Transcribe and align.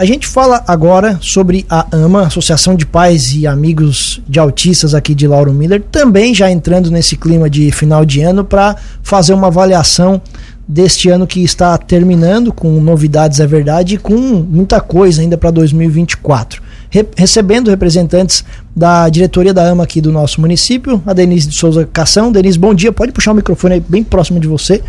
A 0.00 0.04
gente 0.06 0.26
fala 0.26 0.64
agora 0.66 1.18
sobre 1.20 1.66
a 1.68 1.86
AMA, 1.94 2.22
Associação 2.22 2.74
de 2.74 2.86
Pais 2.86 3.34
e 3.34 3.46
Amigos 3.46 4.22
de 4.26 4.40
Autistas 4.40 4.94
aqui 4.94 5.14
de 5.14 5.26
Lauro 5.26 5.52
Miller, 5.52 5.82
também 5.92 6.34
já 6.34 6.50
entrando 6.50 6.90
nesse 6.90 7.18
clima 7.18 7.50
de 7.50 7.70
final 7.70 8.02
de 8.02 8.22
ano 8.22 8.42
para 8.42 8.74
fazer 9.02 9.34
uma 9.34 9.48
avaliação 9.48 10.18
deste 10.66 11.10
ano 11.10 11.26
que 11.26 11.44
está 11.44 11.76
terminando, 11.76 12.50
com 12.50 12.80
novidades, 12.80 13.40
é 13.40 13.46
verdade, 13.46 13.96
e 13.96 13.98
com 13.98 14.16
muita 14.16 14.80
coisa 14.80 15.20
ainda 15.20 15.36
para 15.36 15.50
2024. 15.50 16.62
Re 16.88 17.06
recebendo 17.14 17.68
representantes 17.68 18.42
da 18.74 19.06
diretoria 19.10 19.52
da 19.52 19.68
AMA 19.68 19.84
aqui 19.84 20.00
do 20.00 20.10
nosso 20.10 20.40
município, 20.40 21.02
a 21.04 21.12
Denise 21.12 21.46
de 21.46 21.56
Souza 21.56 21.86
Cação. 21.92 22.32
Denise, 22.32 22.58
bom 22.58 22.72
dia. 22.72 22.90
Pode 22.90 23.12
puxar 23.12 23.32
o 23.32 23.34
microfone 23.34 23.74
aí 23.74 23.84
bem 23.86 24.02
próximo 24.02 24.40
de 24.40 24.48
você, 24.48 24.82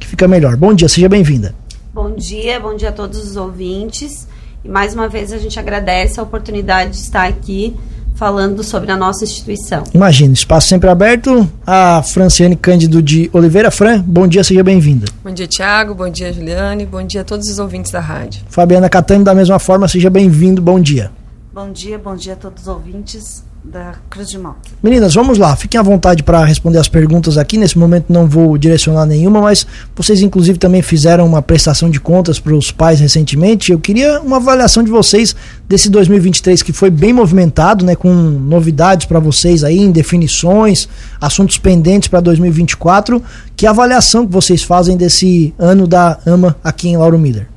que 0.00 0.08
fica 0.08 0.26
melhor. 0.26 0.56
Bom 0.56 0.74
dia, 0.74 0.88
seja 0.88 1.08
bem-vinda. 1.08 1.54
Bom 1.94 2.16
dia, 2.16 2.58
bom 2.58 2.74
dia 2.74 2.88
a 2.88 2.92
todos 2.92 3.30
os 3.30 3.36
ouvintes. 3.36 4.26
E 4.66 4.68
mais 4.68 4.94
uma 4.94 5.08
vez 5.08 5.32
a 5.32 5.38
gente 5.38 5.60
agradece 5.60 6.18
a 6.18 6.24
oportunidade 6.24 6.90
de 6.90 6.96
estar 6.96 7.24
aqui 7.24 7.76
falando 8.16 8.64
sobre 8.64 8.90
a 8.90 8.96
nossa 8.96 9.22
instituição. 9.22 9.84
Imagina, 9.94 10.34
espaço 10.34 10.66
sempre 10.66 10.90
aberto. 10.90 11.48
A 11.64 12.02
Franciane 12.02 12.56
Cândido 12.56 13.00
de 13.00 13.30
Oliveira. 13.32 13.70
Fran, 13.70 14.02
bom 14.04 14.26
dia, 14.26 14.42
seja 14.42 14.64
bem-vinda. 14.64 15.06
Bom 15.22 15.30
dia, 15.30 15.46
Tiago. 15.46 15.94
Bom 15.94 16.10
dia, 16.10 16.32
Juliane. 16.32 16.84
Bom 16.84 17.04
dia 17.04 17.20
a 17.20 17.24
todos 17.24 17.48
os 17.48 17.60
ouvintes 17.60 17.92
da 17.92 18.00
rádio. 18.00 18.42
Fabiana 18.48 18.88
Catani, 18.88 19.22
da 19.22 19.34
mesma 19.34 19.60
forma, 19.60 19.86
seja 19.86 20.10
bem-vindo. 20.10 20.60
Bom 20.60 20.80
dia. 20.80 21.12
Bom 21.54 21.70
dia, 21.70 21.96
bom 21.96 22.16
dia 22.16 22.32
a 22.32 22.36
todos 22.36 22.62
os 22.62 22.68
ouvintes 22.68 23.44
da 23.66 23.94
Cruz 24.08 24.28
de 24.28 24.38
Malta. 24.38 24.70
Meninas, 24.82 25.14
vamos 25.14 25.38
lá. 25.38 25.56
Fiquem 25.56 25.78
à 25.78 25.82
vontade 25.82 26.22
para 26.22 26.44
responder 26.44 26.78
as 26.78 26.88
perguntas 26.88 27.36
aqui. 27.36 27.58
Nesse 27.58 27.76
momento 27.76 28.06
não 28.08 28.28
vou 28.28 28.56
direcionar 28.56 29.04
nenhuma, 29.06 29.40
mas 29.40 29.66
vocês 29.94 30.22
inclusive 30.22 30.58
também 30.58 30.82
fizeram 30.82 31.26
uma 31.26 31.42
prestação 31.42 31.90
de 31.90 32.00
contas 32.00 32.38
para 32.38 32.54
os 32.54 32.70
pais 32.70 33.00
recentemente. 33.00 33.72
Eu 33.72 33.78
queria 33.78 34.20
uma 34.20 34.36
avaliação 34.36 34.82
de 34.82 34.90
vocês 34.90 35.34
desse 35.68 35.90
2023 35.90 36.62
que 36.62 36.72
foi 36.72 36.90
bem 36.90 37.12
movimentado, 37.12 37.84
né, 37.84 37.96
com 37.96 38.12
novidades 38.12 39.06
para 39.06 39.18
vocês 39.18 39.64
aí, 39.64 39.78
em 39.78 39.90
definições, 39.90 40.88
assuntos 41.20 41.58
pendentes 41.58 42.08
para 42.08 42.20
2024. 42.20 43.22
Que 43.56 43.66
avaliação 43.66 44.26
que 44.26 44.32
vocês 44.32 44.62
fazem 44.62 44.96
desse 44.96 45.52
ano 45.58 45.86
da 45.86 46.18
AMA 46.24 46.56
aqui 46.62 46.88
em 46.88 46.96
Lauro 46.96 47.18
Miller? 47.18 47.48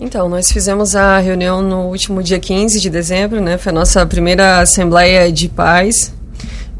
Então, 0.00 0.28
nós 0.28 0.52
fizemos 0.52 0.94
a 0.94 1.18
reunião 1.18 1.60
no 1.60 1.88
último 1.88 2.22
dia 2.22 2.38
15 2.38 2.78
de 2.78 2.88
dezembro, 2.88 3.40
né? 3.40 3.58
Foi 3.58 3.70
a 3.70 3.74
nossa 3.74 4.06
primeira 4.06 4.60
assembleia 4.60 5.32
de 5.32 5.48
paz. 5.48 6.14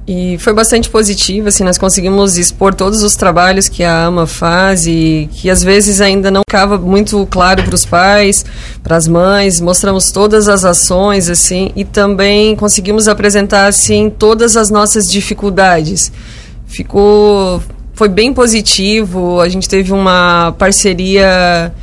E 0.07 0.39
foi 0.39 0.55
bastante 0.55 0.89
positiva, 0.89 1.49
assim, 1.49 1.65
nós 1.65 1.77
conseguimos 1.77 2.39
expor 2.39 2.73
todos 2.73 3.03
os 3.03 3.17
trabalhos 3.17 3.69
que 3.69 3.83
a 3.83 4.07
AMA 4.07 4.27
faz 4.27 4.87
e 4.87 5.29
que 5.33 5.51
às 5.51 5.63
vezes 5.63 6.01
ainda 6.01 6.31
não 6.31 6.43
ficava 6.49 6.79
muito 6.79 7.27
claro 7.27 7.63
para 7.65 7.75
os 7.75 7.85
pais, 7.85 8.43
para 8.83 8.97
as 8.97 9.07
mães, 9.09 9.61
mostramos 9.61 10.11
todas 10.13 10.49
as 10.49 10.65
ações, 10.65 11.29
assim, 11.29 11.73
e 11.75 11.85
também 11.85 12.55
conseguimos 12.57 13.07
apresentar, 13.09 13.67
assim, 13.67 14.09
todas 14.09 14.57
as 14.57 14.71
nossas 14.71 15.07
dificuldades. 15.11 16.11
Ficou, 16.67 17.61
foi 17.93 18.09
bem 18.09 18.33
positivo, 18.33 19.41
a 19.41 19.49
gente 19.49 19.69
teve 19.69 19.93
uma 19.93 20.55
parceria 20.57 21.75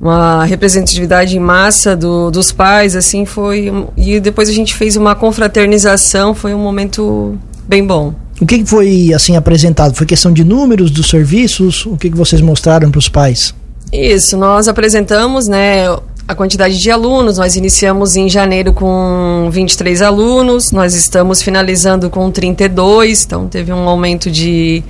uma 0.00 0.44
representatividade 0.44 1.36
em 1.36 1.40
massa 1.40 1.96
do, 1.96 2.30
dos 2.30 2.52
pais, 2.52 2.94
assim, 2.96 3.24
foi... 3.24 3.72
E 3.96 4.20
depois 4.20 4.48
a 4.48 4.52
gente 4.52 4.74
fez 4.74 4.96
uma 4.96 5.14
confraternização, 5.14 6.34
foi 6.34 6.52
um 6.54 6.58
momento 6.58 7.38
bem 7.66 7.86
bom. 7.86 8.14
O 8.40 8.46
que 8.46 8.64
foi, 8.64 9.12
assim, 9.14 9.36
apresentado? 9.36 9.94
Foi 9.94 10.06
questão 10.06 10.32
de 10.32 10.44
números 10.44 10.90
dos 10.90 11.08
serviços? 11.08 11.86
O 11.86 11.96
que, 11.96 12.10
vocês 12.10 12.42
mostraram 12.42 12.90
para 12.90 12.98
os 12.98 13.08
pais? 13.08 13.54
Isso, 13.92 14.36
nós 14.36 14.66
apresentamos, 14.66 15.46
né, 15.46 15.86
a 16.26 16.34
quantidade 16.34 16.78
de 16.78 16.90
alunos. 16.90 17.38
Nós 17.38 17.54
iniciamos 17.54 18.16
em 18.16 18.28
janeiro 18.28 18.72
com 18.72 19.48
23 19.52 20.02
alunos, 20.02 20.72
nós 20.72 20.94
estamos 20.94 21.42
finalizando 21.42 22.10
com 22.10 22.30
32, 22.30 23.24
então 23.24 23.46
teve 23.46 23.72
um 23.72 23.88
aumento 23.88 24.30
de, 24.30 24.82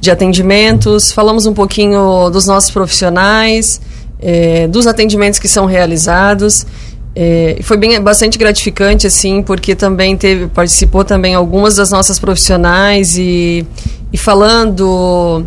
de 0.00 0.10
atendimentos. 0.10 1.12
Falamos 1.12 1.46
um 1.46 1.54
pouquinho 1.54 2.28
dos 2.30 2.46
nossos 2.46 2.70
profissionais, 2.70 3.80
é, 4.20 4.68
dos 4.68 4.86
atendimentos 4.86 5.38
que 5.38 5.48
são 5.48 5.66
realizados. 5.66 6.66
É, 7.14 7.58
foi 7.62 7.76
bem 7.76 8.00
bastante 8.00 8.38
gratificante 8.38 9.04
assim 9.04 9.42
porque 9.42 9.74
também 9.74 10.16
teve 10.16 10.46
participou 10.46 11.04
também 11.04 11.34
algumas 11.34 11.74
das 11.74 11.90
nossas 11.90 12.20
profissionais 12.20 13.18
e, 13.18 13.66
e 14.12 14.16
falando 14.16 15.44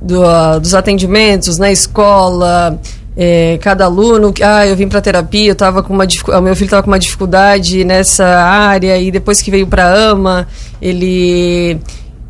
do, 0.00 0.22
uh, 0.22 0.60
dos 0.60 0.72
atendimentos 0.72 1.58
na 1.58 1.72
escola 1.72 2.80
é, 3.16 3.58
cada 3.60 3.86
aluno 3.86 4.32
ah 4.40 4.64
eu 4.64 4.76
vim 4.76 4.88
para 4.88 5.00
terapia 5.00 5.50
eu 5.50 5.56
tava 5.56 5.82
com 5.82 5.92
uma 5.92 6.06
meu 6.40 6.54
filho 6.54 6.66
estava 6.66 6.84
com 6.84 6.90
uma 6.90 6.98
dificuldade 6.98 7.84
nessa 7.84 8.24
área 8.24 8.96
e 8.96 9.10
depois 9.10 9.42
que 9.42 9.50
veio 9.50 9.66
para 9.66 9.92
ama 9.92 10.46
ele 10.80 11.76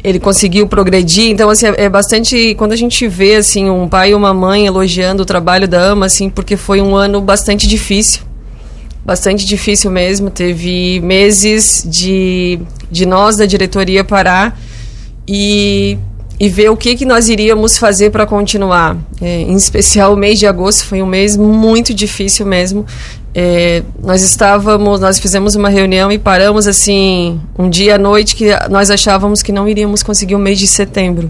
ele 0.02 0.18
conseguiu 0.18 0.66
progredir. 0.66 1.30
Então, 1.30 1.50
assim, 1.50 1.66
é, 1.66 1.84
é, 1.84 1.88
bastante. 1.88 2.54
Quando 2.56 2.72
a 2.72 2.76
gente 2.76 3.06
vê, 3.06 3.36
assim, 3.36 3.68
um 3.68 3.88
pai 3.88 4.10
e 4.10 4.14
uma 4.14 4.32
mãe 4.32 4.66
elogiando 4.66 5.22
o 5.22 5.26
trabalho 5.26 5.68
da 5.68 5.90
AMA, 5.90 6.06
assim, 6.06 6.30
porque 6.30 6.56
foi 6.56 6.80
um 6.80 6.96
ano 6.96 7.20
bastante 7.20 7.66
difícil. 7.66 8.22
Bastante 9.04 9.44
difícil 9.44 9.90
mesmo. 9.90 10.30
Teve 10.30 11.00
meses 11.00 11.84
de, 11.86 12.60
de 12.90 13.06
nós, 13.06 13.36
da 13.36 13.46
diretoria, 13.46 14.02
parar 14.02 14.58
e, 15.28 15.98
e 16.38 16.48
ver 16.48 16.70
o 16.70 16.76
que, 16.76 16.94
que 16.96 17.04
nós 17.04 17.28
iríamos 17.28 17.76
fazer 17.76 18.10
para 18.10 18.26
continuar. 18.26 18.96
É, 19.20 19.42
em 19.42 19.54
especial, 19.54 20.14
o 20.14 20.16
mês 20.16 20.38
de 20.38 20.46
agosto 20.46 20.86
foi 20.86 21.02
um 21.02 21.06
mês 21.06 21.36
muito 21.36 21.92
difícil 21.92 22.46
mesmo. 22.46 22.86
É, 23.34 23.82
nós 24.02 24.22
estávamos, 24.22 25.00
nós 25.00 25.18
fizemos 25.18 25.54
uma 25.54 25.68
reunião 25.68 26.10
e 26.10 26.18
paramos 26.18 26.66
assim 26.66 27.40
um 27.56 27.70
dia 27.70 27.94
à 27.94 27.98
noite 27.98 28.34
que 28.34 28.50
nós 28.68 28.90
achávamos 28.90 29.40
que 29.40 29.52
não 29.52 29.68
iríamos 29.68 30.02
conseguir 30.02 30.34
o 30.34 30.38
mês 30.38 30.58
de 30.58 30.66
setembro. 30.66 31.28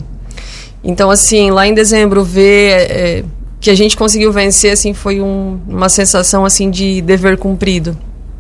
Então 0.83 1.11
assim, 1.11 1.51
lá 1.51 1.67
em 1.67 1.75
dezembro 1.75 2.25
ver 2.25 2.71
é, 2.73 3.25
que 3.61 3.69
a 3.69 3.75
gente 3.75 3.99
conseguiu 3.99 4.33
vencer 4.33 4.73
assim 4.73 4.95
foi 4.95 5.21
um, 5.21 5.61
uma 5.69 5.91
sensação 5.91 6.47
assim 6.47 6.71
de 6.71 7.03
dever 7.03 7.37
cumprido. 7.37 7.97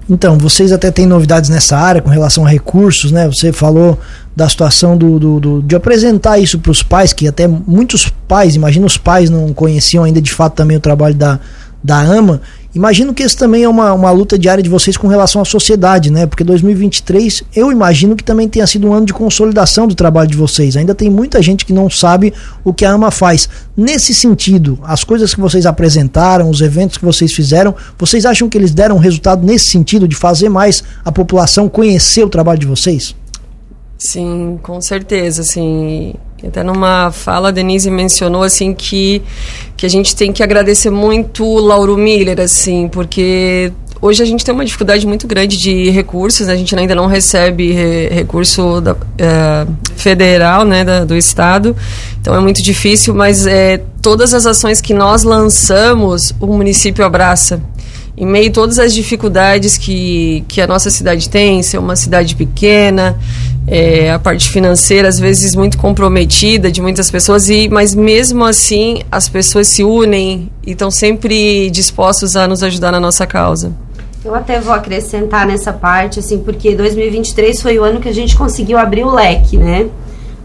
Então, 0.09 0.37
vocês 0.37 0.72
até 0.72 0.91
têm 0.91 1.06
novidades 1.06 1.49
nessa 1.49 1.78
área 1.78 2.03
com 2.03 2.10
relação 2.10 2.44
a 2.44 2.49
recursos, 2.49 3.12
né? 3.12 3.28
Você 3.28 3.53
falou 3.53 3.97
da 4.34 4.49
situação 4.49 4.97
do, 4.97 5.20
do, 5.20 5.38
do 5.38 5.62
de 5.62 5.76
apresentar 5.76 6.37
isso 6.37 6.59
para 6.59 6.72
os 6.72 6.82
pais, 6.82 7.12
que 7.12 7.28
até 7.28 7.47
muitos 7.47 8.09
pais, 8.26 8.56
imagina 8.56 8.84
os 8.84 8.99
pais 8.99 9.31
não 9.31 9.53
conheciam 9.53 10.03
ainda 10.03 10.20
de 10.20 10.32
fato 10.32 10.54
também 10.54 10.76
o 10.76 10.81
trabalho 10.81 11.15
da, 11.15 11.38
da 11.82 11.99
AMA 11.99 12.41
Imagino 12.72 13.12
que 13.12 13.25
isso 13.25 13.36
também 13.36 13.64
é 13.64 13.69
uma, 13.69 13.92
uma 13.92 14.10
luta 14.12 14.38
diária 14.38 14.62
de 14.62 14.70
vocês 14.70 14.97
com 14.97 15.08
relação 15.08 15.42
à 15.42 15.44
sociedade, 15.44 16.10
né? 16.10 16.25
Porque 16.25 16.44
2023, 16.44 17.42
eu 17.54 17.72
imagino 17.72 18.14
que 18.14 18.22
também 18.22 18.48
tenha 18.48 18.66
sido 18.66 18.86
um 18.86 18.92
ano 18.92 19.06
de 19.06 19.12
consolidação 19.12 19.88
do 19.88 19.94
trabalho 19.94 20.31
de 20.31 20.36
vocês. 20.36 20.76
Ainda 20.76 20.94
tem 20.94 21.10
muita 21.10 21.42
gente 21.42 21.66
que 21.66 21.72
não 21.72 21.91
sabe 21.91 22.32
o 22.62 22.72
que 22.72 22.84
a 22.84 22.92
AMA 22.92 23.10
faz. 23.10 23.48
Nesse 23.76 24.14
sentido, 24.14 24.78
as 24.84 25.03
coisas 25.03 25.34
que 25.34 25.41
vocês 25.41 25.66
apresentaram, 25.66 26.48
os 26.48 26.60
eventos 26.60 26.97
que 26.97 27.04
vocês 27.04 27.32
fizeram, 27.32 27.75
vocês 27.98 28.25
acham 28.25 28.48
que 28.48 28.56
eles 28.56 28.72
deram 28.72 28.98
resultado 28.98 29.44
nesse 29.44 29.70
sentido 29.70 30.06
de 30.06 30.14
fazer 30.14 30.48
mais 30.48 30.84
a 31.04 31.10
população 31.10 31.69
conhecer 31.69 32.22
o 32.22 32.28
trabalho 32.28 32.60
de 32.60 32.66
vocês? 32.66 33.16
Sim, 33.98 34.58
com 34.62 34.81
certeza, 34.81 35.42
assim. 35.42 36.14
Até 36.47 36.62
numa 36.62 37.11
fala 37.11 37.49
a 37.49 37.51
Denise 37.51 37.91
mencionou 37.91 38.43
assim 38.43 38.73
que 38.73 39.23
que 39.77 39.87
a 39.87 39.89
gente 39.89 40.15
tem 40.15 40.33
que 40.33 40.43
agradecer 40.43 40.91
muito 40.91 41.45
o 41.45 41.59
Lauro 41.59 41.97
Miller 41.97 42.39
assim, 42.41 42.87
porque 42.89 43.73
hoje 44.01 44.23
a 44.23 44.27
gente 44.27 44.45
tem 44.45 44.55
uma 44.55 44.65
dificuldade 44.65 45.06
muito 45.06 45.27
grande 45.27 45.56
de 45.56 45.89
recursos, 45.89 46.49
a 46.49 46.56
gente 46.56 46.77
ainda 46.77 46.95
não 46.95 47.06
recebe 47.06 47.73
re, 47.73 48.09
recurso 48.09 48.81
da, 48.83 48.95
é, 49.17 49.67
federal, 49.97 50.67
né, 50.67 50.84
da, 50.84 51.05
do 51.06 51.17
estado, 51.17 51.75
então 52.21 52.34
é 52.34 52.41
muito 52.41 52.62
difícil, 52.62 53.15
mas 53.15 53.47
é, 53.47 53.83
todas 54.03 54.34
as 54.34 54.45
ações 54.45 54.83
que 54.83 54.93
nós 54.93 55.23
lançamos, 55.23 56.34
o 56.39 56.47
município 56.49 57.03
abraça 57.03 57.62
em 58.20 58.26
meio 58.26 58.50
a 58.50 58.53
todas 58.53 58.78
as 58.78 58.92
dificuldades 58.92 59.78
que, 59.78 60.44
que 60.46 60.61
a 60.61 60.67
nossa 60.67 60.90
cidade 60.90 61.26
tem, 61.31 61.62
ser 61.62 61.78
uma 61.78 61.96
cidade 61.96 62.37
pequena, 62.37 63.19
é, 63.67 64.12
a 64.12 64.19
parte 64.19 64.50
financeira 64.50 65.08
às 65.08 65.19
vezes 65.19 65.55
muito 65.55 65.78
comprometida 65.78 66.70
de 66.70 66.82
muitas 66.82 67.11
pessoas, 67.11 67.49
e 67.49 67.67
mas 67.70 67.94
mesmo 67.94 68.44
assim 68.44 69.00
as 69.11 69.26
pessoas 69.26 69.69
se 69.69 69.82
unem 69.82 70.50
e 70.67 70.72
estão 70.72 70.90
sempre 70.90 71.70
dispostos 71.70 72.37
a 72.37 72.46
nos 72.46 72.62
ajudar 72.62 72.93
na 72.93 73.00
nossa 73.00 73.26
causa. 73.26 73.72
Eu 74.23 74.34
até 74.34 74.61
vou 74.61 74.75
acrescentar 74.75 75.46
nessa 75.46 75.73
parte, 75.73 76.19
assim, 76.19 76.40
porque 76.40 76.75
2023 76.75 77.62
foi 77.62 77.78
o 77.78 77.84
ano 77.84 78.00
que 78.00 78.08
a 78.11 78.12
gente 78.12 78.37
conseguiu 78.37 78.76
abrir 78.76 79.02
o 79.02 79.14
leque, 79.14 79.56
né? 79.56 79.88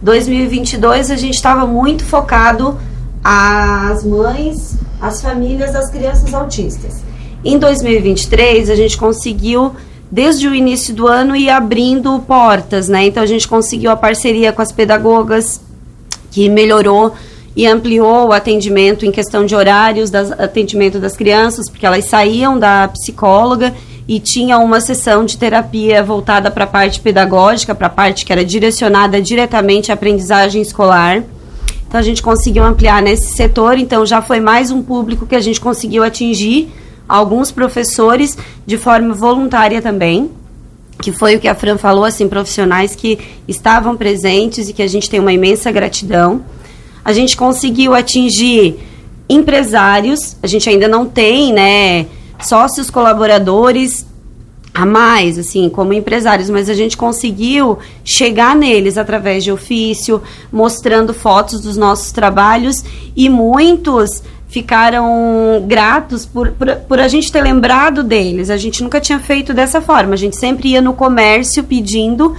2022 0.01 1.12
a 1.12 1.18
gente 1.18 1.36
estava 1.36 1.68
muito 1.68 2.06
focado 2.06 2.78
as 3.21 4.06
mães, 4.06 4.78
as 5.01 5.21
famílias, 5.21 5.75
as 5.75 5.89
crianças 5.89 6.33
autistas. 6.33 7.04
Em 7.45 7.59
2023, 7.59 8.71
a 8.71 8.75
gente 8.75 8.97
conseguiu, 8.97 9.71
desde 10.12 10.47
o 10.47 10.56
início 10.56 10.95
do 10.95 11.07
ano, 11.07 11.36
ir 11.36 11.51
abrindo 11.51 12.19
portas, 12.27 12.89
né? 12.89 13.06
Então, 13.06 13.21
a 13.21 13.27
gente 13.27 13.47
conseguiu 13.47 13.92
a 13.92 13.95
parceria 13.95 14.51
com 14.51 14.63
as 14.63 14.71
pedagogas, 14.71 15.62
que 16.31 16.50
melhorou 16.50 17.13
e 17.56 17.68
ampliou 17.68 18.30
o 18.30 18.33
atendimento 18.33 19.06
em 19.06 19.12
questão 19.12 19.45
de 19.45 19.56
horários, 19.56 20.09
das, 20.09 20.31
atendimento 20.31 21.00
das 21.00 21.15
crianças, 21.15 21.69
porque 21.69 21.86
elas 21.86 22.06
saíam 22.06 22.57
da 22.57 22.88
psicóloga 22.88 23.75
e 24.07 24.19
tinha 24.19 24.57
uma 24.57 24.81
sessão 24.81 25.24
de 25.24 25.38
terapia 25.38 26.03
voltada 26.03 26.50
para 26.50 26.63
a 26.63 26.68
parte 26.68 27.00
pedagógica, 27.00 27.75
para 27.75 27.88
a 27.88 27.92
parte 27.92 28.25
que 28.25 28.33
era 28.33 28.44
direcionada 28.44 29.21
diretamente 29.21 29.92
à 29.92 29.94
aprendizagem 29.94 30.63
escolar. 30.63 31.24
Então 31.88 32.00
a 32.00 32.03
gente 32.03 32.21
conseguiu 32.24 32.63
ampliar 32.63 33.03
nesse 33.03 33.36
setor, 33.36 33.77
então 33.77 34.03
já 34.03 34.21
foi 34.21 34.39
mais 34.39 34.71
um 34.71 34.81
público 34.81 35.25
que 35.27 35.36
a 35.36 35.39
gente 35.39 35.62
conseguiu 35.62 36.03
atingir, 36.03 36.69
alguns 37.07 37.52
professores 37.52 38.38
de 38.66 38.78
forma 38.78 39.13
voluntária 39.13 39.81
também, 39.81 40.31
que 41.02 41.12
foi 41.12 41.36
o 41.36 41.40
que 41.40 41.48
a 41.48 41.56
Fran 41.56 41.78
falou, 41.78 42.06
assim, 42.06 42.28
profissionais 42.28 42.96
que 42.96 43.19
estavam 43.48 43.96
presentes 43.96 44.69
e 44.69 44.74
que 44.74 44.81
a 44.81 44.88
gente 44.88 45.10
tem 45.10 45.19
uma 45.19 45.34
imensa 45.34 45.72
gratidão. 45.72 46.44
A 47.04 47.13
gente 47.13 47.36
conseguiu 47.36 47.94
atingir 47.94 48.80
empresários, 49.30 50.36
a 50.42 50.48
gente 50.48 50.69
ainda 50.69 50.88
não 50.88 51.06
tem, 51.06 51.54
né, 51.54 52.07
sócios 52.40 52.90
colaboradores 52.90 54.06
a 54.74 54.86
mais, 54.86 55.40
assim, 55.40 55.69
como 55.69 55.94
empresários, 55.94 56.50
mas 56.50 56.69
a 56.69 56.74
gente 56.74 56.98
conseguiu 56.98 57.80
chegar 58.04 58.54
neles 58.56 58.98
através 58.98 59.42
de 59.42 59.50
ofício, 59.50 60.22
mostrando 60.52 61.13
fotos 61.13 61.62
dos 61.62 61.78
nossos 61.78 62.12
trabalhos 62.12 62.84
e 63.16 63.30
muitos 63.30 64.22
ficaram 64.47 65.63
gratos 65.68 66.25
por, 66.25 66.51
por, 66.51 66.75
por, 66.75 67.00
a 67.00 67.07
gente 67.07 67.31
ter 67.31 67.42
lembrado 67.42 68.03
deles. 68.03 68.50
A 68.50 68.57
gente 68.57 68.83
nunca 68.83 69.01
tinha 69.01 69.19
feito 69.19 69.53
dessa 69.53 69.81
forma. 69.81 70.13
A 70.13 70.18
gente 70.18 70.38
sempre 70.38 70.69
ia 70.69 70.81
no 70.81 70.94
comércio 70.94 71.63
pedindo. 71.63 72.36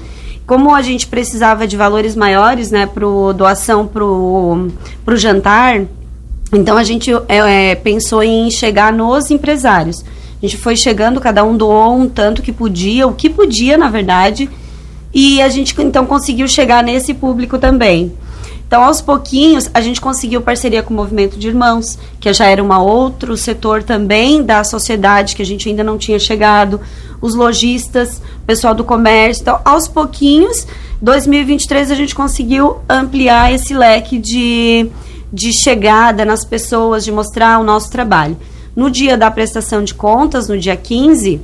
Como 0.47 0.75
a 0.75 0.81
gente 0.81 1.09
precisava 1.09 1.67
de 1.67 1.77
valores 1.77 2.15
maiores, 2.15 2.71
né, 2.71 2.87
para 2.87 3.05
doação 3.33 3.87
para 3.87 4.05
o 4.05 4.71
jantar, 5.17 5.83
então 6.53 6.77
a 6.77 6.85
gente 6.85 7.13
é, 7.29 7.71
é, 7.71 7.75
pensou 7.75 8.23
em 8.23 8.51
chegar 8.51 8.93
nos 8.93 9.31
empresários. 9.31 10.05
A 10.41 10.47
gente 10.47 10.57
foi 10.57 10.77
chegando, 10.77 11.21
cada 11.21 11.43
um 11.43 11.57
doou 11.57 11.97
um 11.97 12.09
tanto 12.09 12.43
que 12.43 12.53
podia, 12.53 13.07
o 13.07 13.15
que 13.15 13.29
podia, 13.29 13.77
na 13.77 13.89
verdade, 13.89 14.49
e 15.13 15.41
a 15.41 15.49
gente 15.49 15.75
então 15.83 16.07
conseguiu 16.07 16.47
chegar 16.47 16.85
nesse 16.85 17.15
público 17.15 17.59
também. 17.59 18.13
Então, 18.67 18.83
aos 18.83 19.01
pouquinhos, 19.01 19.71
a 19.73 19.81
gente 19.81 20.01
conseguiu 20.01 20.43
parceria 20.43 20.83
com 20.83 20.93
o 20.93 20.97
Movimento 20.97 21.39
de 21.39 21.49
Irmãos, 21.49 21.99
que 22.21 22.33
já 22.33 22.47
era 22.47 22.63
um 22.63 22.73
outro 22.73 23.37
setor 23.37 23.83
também 23.83 24.43
da 24.43 24.65
sociedade 24.65 25.37
que 25.37 25.43
a 25.43 25.47
gente 25.47 25.69
ainda 25.69 25.85
não 25.85 25.97
tinha 25.97 26.19
chegado, 26.19 26.81
os 27.21 27.35
lojistas, 27.35 28.21
o 28.43 28.47
pessoal 28.47 28.75
do 28.75 28.83
comércio. 28.83 29.43
Então, 29.43 29.61
aos 29.65 29.87
pouquinhos, 29.87 30.67
2023 31.01 31.91
a 31.91 31.95
gente 31.95 32.15
conseguiu 32.15 32.79
ampliar 32.89 33.53
esse 33.53 33.73
leque 33.73 34.19
de 34.19 34.91
de 35.33 35.53
chegada 35.53 36.25
nas 36.25 36.45
pessoas, 36.45 37.05
de 37.05 37.13
mostrar 37.13 37.59
o 37.59 37.65
nosso 37.65 37.91
trabalho. 37.91 38.37
No 38.75 38.91
dia 38.91 39.17
da 39.17 39.31
prestação 39.31 39.83
de 39.83 39.95
contas, 39.95 40.49
no 40.49 40.59
dia 40.59 40.77
15, 40.77 41.41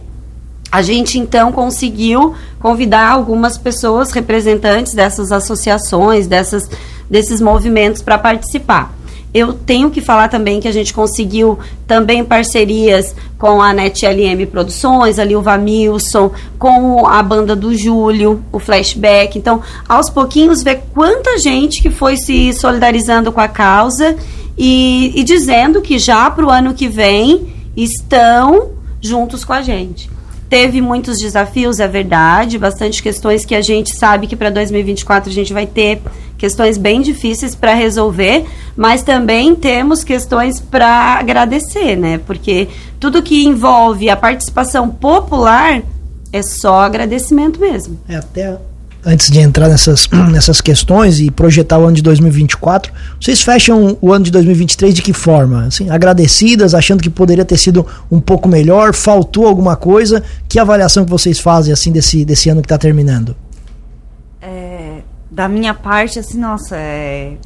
a 0.71 0.83
gente 0.83 1.19
então 1.19 1.53
conseguiu 1.53 2.35
convidar 2.59 3.11
algumas 3.11 3.59
pessoas 3.59 4.11
representantes 4.13 4.95
dessas 4.95 5.33
associações, 5.33 6.27
dessas, 6.27 6.71
desses 7.13 7.43
movimentos 7.43 8.01
para 8.01 8.17
participar. 8.17 8.97
Eu 9.35 9.53
tenho 9.53 9.91
que 9.91 10.01
falar 10.01 10.29
também 10.29 10.61
que 10.61 10.69
a 10.69 10.73
gente 10.73 10.93
conseguiu 10.93 11.59
também 11.87 12.25
parcerias 12.25 13.15
com 13.39 13.63
a 13.63 13.73
NetLM 13.73 14.47
Produções, 14.47 15.19
ali 15.19 15.37
o 15.37 15.43
Vamilson, 15.43 16.31
com 16.59 17.07
a 17.07 17.23
banda 17.23 17.55
do 17.55 17.75
Júlio, 17.75 18.43
o 18.51 18.59
Flashback. 18.59 19.39
Então, 19.39 19.63
aos 19.87 20.09
pouquinhos, 20.09 20.63
ver 20.63 20.83
quanta 20.95 21.39
gente 21.39 21.83
que 21.83 21.91
foi 21.91 22.17
se 22.17 22.53
solidarizando 22.55 23.31
com 23.31 23.41
a 23.41 23.49
causa 23.49 24.17
e, 24.57 25.13
e 25.15 25.23
dizendo 25.23 25.81
que 25.83 25.99
já 25.99 26.31
para 26.31 26.47
o 26.47 26.51
ano 26.51 26.75
que 26.75 26.89
vem 26.89 27.55
estão 27.77 28.71
juntos 29.01 29.45
com 29.45 29.53
a 29.53 29.61
gente. 29.61 30.11
Teve 30.51 30.83
muitos 30.83 31.19
desafios, 31.19 31.81
é 31.81 31.89
verdade, 31.89 32.59
bastante 32.59 33.03
questões 33.03 33.43
que 33.47 33.55
a 33.55 33.63
gente 33.63 33.97
sabe 33.97 34.27
que 34.27 34.37
para 34.37 34.51
2024 34.51 35.31
a 35.31 35.33
gente 35.33 35.51
vai 35.51 35.67
ter 35.67 36.03
questões 36.43 36.77
bem 36.77 37.01
difíceis 37.01 37.55
para 37.55 37.73
resolver, 37.73 38.45
mas 38.77 39.05
também 39.05 39.55
temos 39.55 40.03
questões 40.03 40.59
para 40.59 41.17
agradecer, 41.17 41.95
né? 41.95 42.19
Porque 42.19 42.67
tudo 42.99 43.23
que 43.23 43.45
envolve 43.45 44.11
a 44.11 44.17
participação 44.17 44.89
popular 44.89 45.81
é 46.33 46.43
só 46.43 46.81
agradecimento 46.81 47.61
mesmo. 47.61 47.97
É 48.09 48.17
até 48.17 48.59
antes 49.07 49.31
de 49.31 49.39
entrar 49.39 49.69
nessas, 49.69 50.09
nessas 50.33 50.61
questões 50.61 51.21
e 51.21 51.31
projetar 51.31 51.79
o 51.79 51.85
ano 51.85 51.95
de 51.95 52.03
2024, 52.03 52.93
vocês 53.21 53.41
fecham 53.41 53.97
o 54.01 54.13
ano 54.13 54.25
de 54.25 54.33
2023 54.33 54.95
de 54.95 55.01
que 55.01 55.13
forma? 55.13 55.67
Assim, 55.67 55.91
agradecidas, 55.91 56.75
achando 56.75 57.05
que 57.05 57.09
poderia 57.09 57.45
ter 57.45 57.57
sido 57.57 57.87
um 58.11 58.19
pouco 58.19 58.49
melhor, 58.49 58.93
faltou 58.93 59.47
alguma 59.47 59.77
coisa? 59.77 60.25
Que 60.49 60.59
avaliação 60.59 61.05
que 61.05 61.11
vocês 61.13 61.39
fazem 61.39 61.73
assim 61.73 61.93
desse, 61.93 62.25
desse 62.25 62.49
ano 62.49 62.61
que 62.61 62.67
está 62.67 62.79
terminando? 62.79 63.37
Da 65.33 65.49
minha 65.49 65.73
parte, 65.73 66.19
assim, 66.19 66.39
nossa, 66.39 66.77
é, 66.77 67.39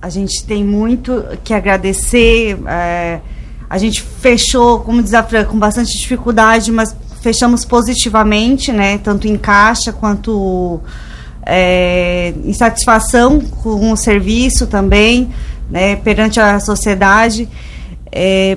a 0.00 0.08
gente 0.08 0.42
tem 0.46 0.64
muito 0.64 1.22
que 1.44 1.52
agradecer. 1.52 2.58
É, 2.66 3.20
a 3.68 3.76
gente 3.76 4.00
fechou, 4.00 4.80
como 4.80 5.02
diz 5.02 5.12
a 5.12 5.22
Fran, 5.22 5.44
com 5.44 5.58
bastante 5.58 5.94
dificuldade, 5.94 6.72
mas 6.72 6.96
fechamos 7.20 7.62
positivamente, 7.62 8.72
né? 8.72 8.96
Tanto 8.96 9.28
em 9.28 9.36
caixa 9.36 9.92
quanto 9.92 10.80
é, 11.44 12.32
insatisfação 12.46 13.38
com 13.40 13.92
o 13.92 13.96
serviço 13.96 14.66
também, 14.66 15.30
né? 15.70 15.96
Perante 15.96 16.40
a 16.40 16.58
sociedade. 16.60 17.46
É, 18.10 18.56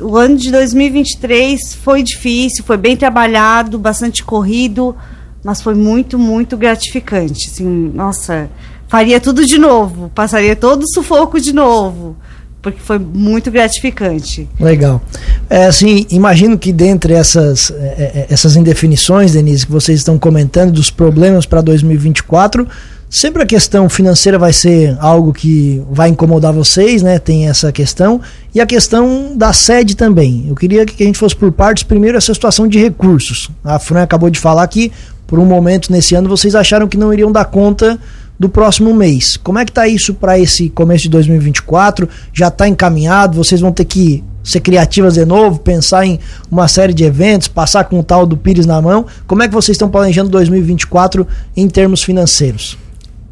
o 0.00 0.16
ano 0.16 0.38
de 0.38 0.50
2023 0.50 1.74
foi 1.74 2.02
difícil, 2.02 2.64
foi 2.64 2.78
bem 2.78 2.96
trabalhado, 2.96 3.78
bastante 3.78 4.24
corrido, 4.24 4.96
mas 5.44 5.62
foi 5.62 5.74
muito, 5.74 6.18
muito 6.18 6.56
gratificante. 6.56 7.48
Assim, 7.50 7.92
nossa, 7.94 8.50
faria 8.88 9.20
tudo 9.20 9.44
de 9.44 9.58
novo, 9.58 10.10
passaria 10.14 10.56
todo 10.56 10.82
o 10.82 10.88
sufoco 10.92 11.40
de 11.40 11.52
novo 11.52 12.16
porque 12.62 12.78
foi 12.78 12.98
muito 12.98 13.50
gratificante. 13.50 14.48
Legal. 14.58 15.00
É, 15.48 15.64
assim, 15.66 16.06
imagino 16.10 16.58
que 16.58 16.72
dentre 16.72 17.14
essas, 17.14 17.70
é, 17.70 17.74
é 17.74 18.26
essas 18.28 18.56
indefinições, 18.56 19.32
Denise, 19.32 19.64
que 19.64 19.72
vocês 19.72 19.98
estão 19.98 20.18
comentando, 20.18 20.72
dos 20.72 20.90
problemas 20.90 21.46
para 21.46 21.60
2024, 21.60 22.68
sempre 23.10 23.42
a 23.42 23.46
questão 23.46 23.88
financeira 23.88 24.38
vai 24.38 24.52
ser 24.52 24.96
algo 25.00 25.32
que 25.32 25.82
vai 25.90 26.08
incomodar 26.08 26.52
vocês, 26.52 27.02
né? 27.02 27.18
Tem 27.18 27.48
essa 27.48 27.72
questão. 27.72 28.20
E 28.54 28.60
a 28.60 28.66
questão 28.66 29.32
da 29.36 29.52
sede 29.52 29.96
também. 29.96 30.46
Eu 30.48 30.54
queria 30.54 30.86
que 30.86 31.02
a 31.02 31.06
gente 31.06 31.18
fosse 31.18 31.34
por 31.34 31.50
partes. 31.50 31.82
Primeiro, 31.82 32.16
essa 32.16 32.32
situação 32.32 32.68
de 32.68 32.78
recursos. 32.78 33.50
A 33.64 33.80
Fran 33.80 34.02
acabou 34.02 34.30
de 34.30 34.38
falar 34.38 34.66
que, 34.68 34.92
por 35.26 35.40
um 35.40 35.44
momento 35.44 35.90
nesse 35.90 36.14
ano, 36.14 36.28
vocês 36.28 36.54
acharam 36.54 36.86
que 36.86 36.96
não 36.96 37.12
iriam 37.12 37.32
dar 37.32 37.46
conta 37.46 37.98
do 38.38 38.48
próximo 38.48 38.94
mês. 38.94 39.36
Como 39.36 39.58
é 39.58 39.64
que 39.64 39.72
tá 39.72 39.88
isso 39.88 40.14
para 40.14 40.38
esse 40.38 40.70
começo 40.70 41.02
de 41.02 41.10
2024? 41.10 42.08
Já 42.32 42.48
está 42.48 42.68
encaminhado? 42.68 43.36
Vocês 43.36 43.60
vão 43.60 43.72
ter 43.72 43.84
que 43.84 44.24
ser 44.42 44.60
criativas 44.60 45.14
de 45.14 45.24
novo, 45.24 45.58
pensar 45.58 46.06
em 46.06 46.18
uma 46.50 46.66
série 46.66 46.94
de 46.94 47.04
eventos, 47.04 47.48
passar 47.48 47.84
com 47.84 47.98
o 47.98 48.02
tal 48.02 48.24
do 48.24 48.36
Pires 48.36 48.64
na 48.64 48.80
mão. 48.80 49.04
Como 49.26 49.42
é 49.42 49.48
que 49.48 49.52
vocês 49.52 49.74
estão 49.74 49.90
planejando 49.90 50.30
2024 50.30 51.26
em 51.56 51.68
termos 51.68 52.02
financeiros? 52.02 52.78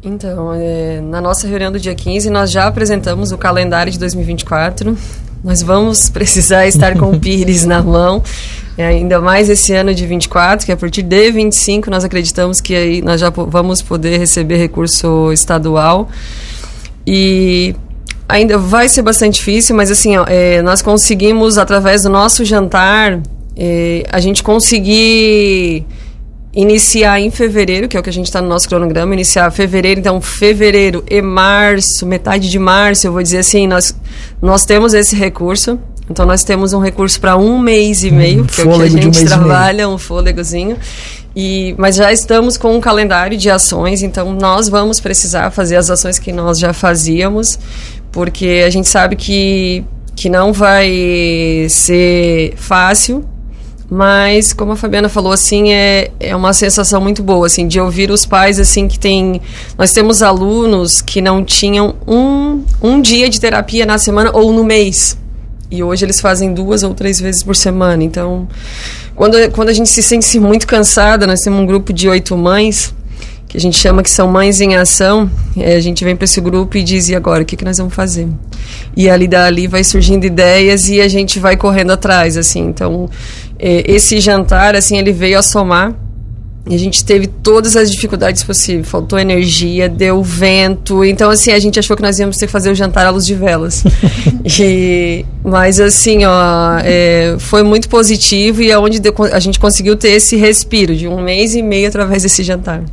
Então, 0.01 0.53
é, 0.53 1.01
na 1.01 1.19
nossa 1.19 1.45
reunião 1.45 1.71
do 1.71 1.79
dia 1.79 1.93
15, 1.93 2.29
nós 2.29 2.49
já 2.51 2.67
apresentamos 2.67 3.33
o 3.33 3.37
calendário 3.37 3.91
de 3.91 3.99
2024. 3.99 4.97
Nós 5.43 5.61
vamos 5.61 6.07
precisar 6.11 6.67
estar 6.67 6.97
com 6.97 7.11
o 7.11 7.19
Pires 7.19 7.65
na 7.65 7.83
mão. 7.83 8.23
É, 8.77 8.87
ainda 8.87 9.19
mais 9.19 9.49
esse 9.49 9.73
ano 9.73 9.93
de 9.93 10.07
24, 10.07 10.65
que 10.65 10.71
a 10.71 10.77
partir 10.77 11.01
de 11.01 11.31
25 11.31 11.91
nós 11.91 12.05
acreditamos 12.05 12.61
que 12.61 12.73
aí 12.73 13.01
nós 13.01 13.19
já 13.19 13.29
vamos 13.29 13.81
poder 13.81 14.17
receber 14.17 14.55
recurso 14.55 15.33
estadual. 15.33 16.07
E 17.05 17.75
ainda 18.27 18.57
vai 18.57 18.87
ser 18.87 19.01
bastante 19.01 19.35
difícil, 19.35 19.75
mas 19.75 19.91
assim, 19.91 20.15
ó, 20.15 20.25
é, 20.29 20.61
nós 20.61 20.81
conseguimos, 20.81 21.57
através 21.57 22.03
do 22.03 22.09
nosso 22.09 22.45
jantar, 22.45 23.19
é, 23.57 24.03
a 24.09 24.21
gente 24.21 24.43
conseguir 24.43 25.85
iniciar 26.61 27.21
em 27.21 27.31
fevereiro, 27.31 27.87
que 27.87 27.95
é 27.95 27.99
o 27.99 28.03
que 28.03 28.09
a 28.09 28.13
gente 28.13 28.25
está 28.25 28.41
no 28.41 28.49
nosso 28.49 28.67
cronograma, 28.67 29.13
iniciar 29.13 29.49
fevereiro, 29.49 29.99
então 29.99 30.19
fevereiro 30.19 31.03
e 31.09 31.21
março, 31.21 32.05
metade 32.05 32.49
de 32.49 32.59
março, 32.59 33.07
eu 33.07 33.13
vou 33.13 33.23
dizer 33.23 33.37
assim, 33.37 33.65
nós, 33.65 33.95
nós 34.41 34.65
temos 34.65 34.93
esse 34.93 35.15
recurso, 35.15 35.79
então 36.09 36.25
nós 36.25 36.43
temos 36.43 36.73
um 36.73 36.79
recurso 36.79 37.19
para 37.21 37.37
um 37.37 37.57
mês 37.57 38.03
e 38.03 38.11
meio, 38.11 38.43
um 38.43 38.45
que 38.45 38.61
é 38.61 38.65
o 38.65 38.75
que 38.75 38.81
a 38.81 38.87
gente 38.89 39.19
um 39.19 39.25
trabalha, 39.25 39.87
um 39.87 39.97
fôlegozinho. 39.97 40.77
E, 41.33 41.75
mas 41.77 41.95
já 41.95 42.11
estamos 42.11 42.57
com 42.57 42.75
um 42.75 42.81
calendário 42.81 43.37
de 43.37 43.49
ações, 43.49 44.01
então 44.01 44.33
nós 44.33 44.67
vamos 44.67 44.99
precisar 44.99 45.51
fazer 45.51 45.77
as 45.77 45.89
ações 45.89 46.19
que 46.19 46.33
nós 46.33 46.59
já 46.59 46.73
fazíamos, 46.73 47.57
porque 48.11 48.63
a 48.65 48.69
gente 48.69 48.89
sabe 48.89 49.15
que, 49.15 49.85
que 50.13 50.27
não 50.27 50.51
vai 50.51 51.67
ser 51.69 52.53
fácil, 52.57 53.23
mas 53.89 54.53
como 54.53 54.73
a 54.73 54.75
Fabiana 54.75 55.09
falou 55.09 55.31
assim 55.31 55.71
é, 55.71 56.11
é 56.19 56.35
uma 56.35 56.53
sensação 56.53 57.01
muito 57.01 57.23
boa 57.23 57.47
assim 57.47 57.67
de 57.67 57.79
ouvir 57.79 58.11
os 58.11 58.25
pais 58.25 58.59
assim 58.59 58.87
que 58.87 58.99
tem 58.99 59.41
nós 59.77 59.91
temos 59.91 60.21
alunos 60.21 61.01
que 61.01 61.21
não 61.21 61.43
tinham 61.43 61.95
um, 62.07 62.63
um 62.81 63.01
dia 63.01 63.29
de 63.29 63.39
terapia 63.39 63.85
na 63.85 63.97
semana 63.97 64.29
ou 64.31 64.53
no 64.53 64.63
mês 64.63 65.17
e 65.71 65.81
hoje 65.81 66.05
eles 66.05 66.21
fazem 66.21 66.53
duas 66.53 66.83
ou 66.83 66.93
três 66.93 67.19
vezes 67.19 67.41
por 67.41 67.55
semana 67.55 68.03
então 68.03 68.47
quando, 69.15 69.49
quando 69.51 69.69
a 69.69 69.73
gente 69.73 69.89
se 69.89 70.03
sente 70.03 70.39
muito 70.39 70.67
cansada 70.67 71.25
nós 71.25 71.39
temos 71.39 71.59
um 71.59 71.65
grupo 71.65 71.91
de 71.91 72.07
oito 72.07 72.37
mães 72.37 72.93
que 73.49 73.57
a 73.57 73.59
gente 73.59 73.79
chama 73.79 74.03
que 74.03 74.11
são 74.11 74.27
mães 74.27 74.61
em 74.61 74.75
ação, 74.75 75.29
é, 75.57 75.73
a 75.73 75.79
gente 75.79 76.05
vem 76.05 76.15
para 76.15 76.25
esse 76.25 76.39
grupo 76.39 76.77
e 76.77 76.83
diz, 76.83 77.09
e 77.09 77.15
agora, 77.15 77.41
o 77.41 77.45
que, 77.45 77.57
que 77.57 77.65
nós 77.65 77.79
vamos 77.79 77.95
fazer? 77.95 78.27
E 78.95 79.09
ali 79.09 79.27
dali 79.27 79.65
vai 79.65 79.83
surgindo 79.83 80.23
ideias 80.23 80.87
e 80.87 81.01
a 81.01 81.07
gente 81.07 81.39
vai 81.39 81.57
correndo 81.57 81.91
atrás, 81.91 82.37
assim. 82.37 82.59
Então, 82.59 83.09
esse 83.59 84.19
jantar, 84.19 84.75
assim, 84.75 84.97
ele 84.97 85.11
veio 85.11 85.37
a 85.37 85.41
somar 85.41 85.95
e 86.69 86.75
a 86.75 86.77
gente 86.77 87.03
teve 87.03 87.25
todas 87.25 87.75
as 87.75 87.91
dificuldades 87.91 88.43
possíveis. 88.43 88.87
Faltou 88.87 89.17
energia, 89.17 89.89
deu 89.89 90.21
vento. 90.21 91.03
Então, 91.03 91.31
assim, 91.31 91.51
a 91.51 91.57
gente 91.57 91.79
achou 91.79 91.95
que 91.97 92.03
nós 92.03 92.19
íamos 92.19 92.37
ter 92.37 92.45
que 92.45 92.51
fazer 92.51 92.69
o 92.69 92.75
jantar 92.75 93.07
à 93.07 93.09
luz 93.09 93.25
de 93.25 93.33
velas. 93.33 93.83
e, 94.59 95.25
mas, 95.43 95.79
assim, 95.79 96.25
ó, 96.25 96.79
é, 96.83 97.37
foi 97.39 97.63
muito 97.63 97.89
positivo 97.89 98.61
e 98.61 98.69
é 98.69 98.77
onde 98.77 99.01
a 99.31 99.39
gente 99.39 99.59
conseguiu 99.59 99.95
ter 99.95 100.09
esse 100.09 100.35
respiro 100.35 100.95
de 100.95 101.07
um 101.07 101.19
mês 101.21 101.55
e 101.55 101.63
meio 101.63 101.87
através 101.87 102.21
desse 102.21 102.43
jantar. 102.43 102.83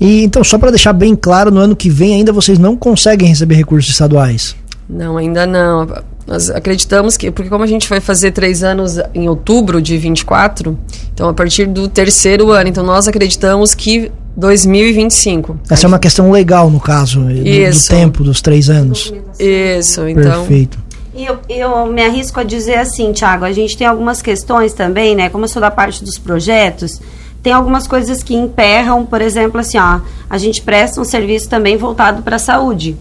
E 0.00 0.22
então, 0.24 0.42
só 0.42 0.56
para 0.56 0.70
deixar 0.70 0.94
bem 0.94 1.14
claro, 1.14 1.50
no 1.50 1.60
ano 1.60 1.76
que 1.76 1.90
vem 1.90 2.14
ainda 2.14 2.32
vocês 2.32 2.58
não 2.58 2.74
conseguem 2.74 3.28
receber 3.28 3.54
recursos 3.54 3.90
estaduais? 3.90 4.56
Não, 4.88 5.18
ainda 5.18 5.46
não. 5.46 5.86
Nós 6.26 6.50
acreditamos 6.50 7.16
que, 7.16 7.30
porque 7.30 7.48
como 7.48 7.62
a 7.62 7.66
gente 7.66 7.88
vai 7.88 8.00
fazer 8.00 8.32
três 8.32 8.64
anos 8.64 8.98
em 9.14 9.28
outubro 9.28 9.80
de 9.80 9.96
24, 9.96 10.76
então 11.14 11.28
a 11.28 11.34
partir 11.34 11.66
do 11.66 11.88
terceiro 11.88 12.50
ano, 12.50 12.68
então 12.68 12.84
nós 12.84 13.06
acreditamos 13.06 13.74
que 13.74 14.10
2025. 14.36 15.60
Essa 15.70 15.86
é 15.86 15.88
uma 15.88 15.98
questão 15.98 16.30
legal, 16.30 16.68
no 16.68 16.80
caso, 16.80 17.20
do, 17.20 17.32
do 17.32 17.88
tempo 17.88 18.24
dos 18.24 18.40
três 18.42 18.68
anos. 18.68 19.12
Isso, 19.38 20.06
então. 20.08 20.40
Perfeito. 20.40 20.78
E 21.14 21.24
eu, 21.24 21.38
eu 21.48 21.86
me 21.86 22.04
arrisco 22.04 22.38
a 22.40 22.42
dizer 22.42 22.74
assim, 22.74 23.12
Thiago, 23.12 23.46
a 23.46 23.52
gente 23.52 23.76
tem 23.76 23.86
algumas 23.86 24.20
questões 24.20 24.74
também, 24.74 25.14
né? 25.14 25.30
Como 25.30 25.44
eu 25.44 25.48
sou 25.48 25.62
da 25.62 25.70
parte 25.70 26.04
dos 26.04 26.18
projetos, 26.18 27.00
tem 27.42 27.52
algumas 27.54 27.86
coisas 27.86 28.22
que 28.22 28.34
emperram, 28.34 29.06
por 29.06 29.22
exemplo, 29.22 29.58
assim, 29.58 29.78
ó, 29.78 30.00
a 30.28 30.36
gente 30.36 30.60
presta 30.60 31.00
um 31.00 31.04
serviço 31.04 31.48
também 31.48 31.76
voltado 31.78 32.22
para 32.22 32.36
a 32.36 32.38
saúde. 32.38 32.96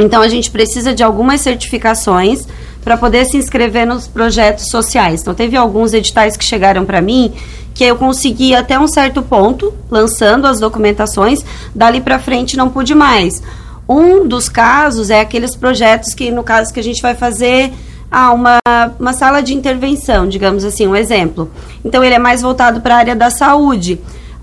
Então 0.00 0.22
a 0.22 0.28
gente 0.28 0.50
precisa 0.50 0.94
de 0.94 1.02
algumas 1.02 1.40
certificações 1.40 2.46
para 2.82 2.96
poder 2.96 3.24
se 3.26 3.36
inscrever 3.36 3.86
nos 3.86 4.06
projetos 4.06 4.68
sociais. 4.70 5.20
Então 5.20 5.34
teve 5.34 5.56
alguns 5.56 5.92
editais 5.92 6.36
que 6.36 6.44
chegaram 6.44 6.84
para 6.84 7.00
mim 7.00 7.32
que 7.74 7.84
eu 7.84 7.96
consegui 7.96 8.54
até 8.54 8.78
um 8.78 8.88
certo 8.88 9.22
ponto, 9.22 9.72
lançando 9.90 10.46
as 10.46 10.60
documentações, 10.60 11.44
dali 11.74 12.00
para 12.00 12.18
frente 12.18 12.56
não 12.56 12.68
pude 12.68 12.94
mais. 12.94 13.42
Um 13.88 14.26
dos 14.26 14.48
casos 14.48 15.10
é 15.10 15.20
aqueles 15.20 15.56
projetos 15.56 16.14
que 16.14 16.30
no 16.30 16.42
caso 16.42 16.72
que 16.72 16.80
a 16.80 16.82
gente 16.82 17.02
vai 17.02 17.14
fazer 17.14 17.72
ah, 18.10 18.32
uma, 18.32 18.58
uma 18.98 19.12
sala 19.12 19.40
de 19.40 19.54
intervenção, 19.54 20.28
digamos 20.28 20.64
assim, 20.64 20.86
um 20.86 20.96
exemplo. 20.96 21.50
Então, 21.84 22.02
ele 22.02 22.14
é 22.14 22.18
mais 22.18 22.42
voltado 22.42 22.80
para 22.80 22.96
a 22.96 22.98
área 22.98 23.16
da 23.16 23.30
saúde. 23.30 24.00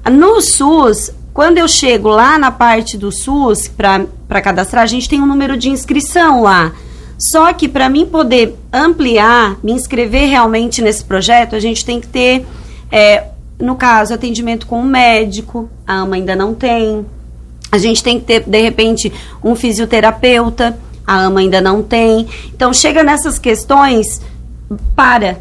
No 0.10 0.42
SUS, 0.42 1.12
quando 1.34 1.58
eu 1.58 1.68
chego 1.68 2.08
lá 2.08 2.40
na 2.40 2.50
parte 2.50 2.98
do 2.98 3.12
SUS 3.12 3.68
para 3.68 4.06
cadastrar, 4.42 4.84
a 4.84 4.88
gente 4.88 5.08
tem 5.10 5.22
um 5.22 5.26
número 5.26 5.58
de 5.58 5.70
inscrição 5.70 6.42
lá. 6.42 6.74
Só 7.18 7.52
que 7.54 7.68
para 7.68 7.90
mim 7.90 8.06
poder 8.06 8.56
ampliar, 8.72 9.58
me 9.64 9.72
inscrever 9.72 10.30
realmente 10.30 10.82
nesse 10.82 11.04
projeto, 11.04 11.56
a 11.56 11.60
gente 11.60 11.84
tem 11.84 12.00
que 12.00 12.08
ter, 12.08 12.46
é, 12.92 13.24
no 13.60 13.76
caso, 13.76 14.14
atendimento 14.14 14.68
com 14.68 14.80
um 14.80 14.86
médico, 14.86 15.70
a 15.86 16.02
AMA 16.02 16.16
ainda 16.18 16.36
não 16.36 16.54
tem. 16.54 17.06
A 17.72 17.78
gente 17.78 18.04
tem 18.04 18.20
que 18.20 18.26
ter, 18.26 18.42
de 18.42 18.62
repente, 18.62 19.12
um 19.44 19.56
fisioterapeuta 19.56 20.78
a 21.08 21.24
AMA 21.24 21.40
ainda 21.40 21.62
não 21.62 21.82
tem. 21.82 22.28
Então, 22.54 22.74
chega 22.74 23.02
nessas 23.02 23.40
questões, 23.40 24.22
para. 24.94 25.40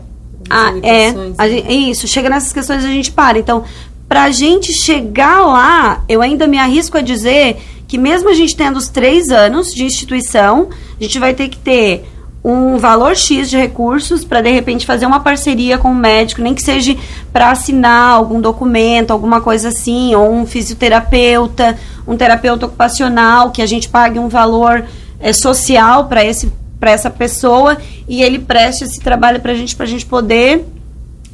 Ah, 0.49 0.73
é, 0.81 1.12
a, 1.37 1.49
isso, 1.49 2.07
chega 2.07 2.31
nessas 2.31 2.52
questões 2.52 2.85
a 2.85 2.88
gente 2.88 3.11
para. 3.11 3.37
Então, 3.37 3.64
para 4.09 4.23
a 4.23 4.31
gente 4.31 4.73
chegar 4.73 5.45
lá, 5.45 6.05
eu 6.09 6.23
ainda 6.23 6.47
me 6.47 6.57
arrisco 6.57 6.97
a 6.97 7.00
dizer 7.00 7.57
que 7.87 7.99
mesmo 7.99 8.28
a 8.28 8.35
gente 8.35 8.57
tendo 8.57 8.76
os 8.76 8.88
três 8.88 9.28
anos 9.31 9.73
de 9.73 9.85
instituição, 9.85 10.69
a 10.99 11.02
gente 11.02 11.19
vai 11.19 11.35
ter 11.35 11.49
que 11.49 11.59
ter 11.59 12.05
um 12.45 12.78
valor 12.78 13.16
X 13.16 13.50
de 13.50 13.57
recursos 13.57 14.25
para 14.25 14.40
de 14.40 14.50
repente 14.52 14.87
fazer 14.87 15.05
uma 15.05 15.19
parceria 15.19 15.78
com 15.78 15.90
o 15.90 15.95
médico, 15.95 16.40
nem 16.40 16.55
que 16.55 16.62
seja 16.62 16.97
para 17.33 17.50
assinar 17.50 18.11
algum 18.11 18.40
documento, 18.40 19.11
alguma 19.11 19.40
coisa 19.40 19.71
assim, 19.71 20.14
ou 20.14 20.33
um 20.33 20.47
fisioterapeuta, 20.47 21.76
um 22.07 22.16
terapeuta 22.16 22.66
ocupacional, 22.66 23.50
que 23.50 23.61
a 23.61 23.66
gente 23.66 23.88
pague 23.88 24.19
um 24.21 24.28
valor 24.28 24.85
é, 25.19 25.33
social 25.33 26.05
para 26.07 26.25
esse 26.25 26.52
para 26.78 26.90
essa 26.90 27.11
pessoa 27.11 27.78
e 28.07 28.23
ele 28.23 28.38
preste 28.38 28.85
esse 28.85 29.00
trabalho 29.00 29.40
para 29.40 29.52
a 29.52 29.55
gente, 29.55 29.75
para 29.75 29.87
a 29.87 29.88
gente 29.88 30.05
poder 30.05 30.64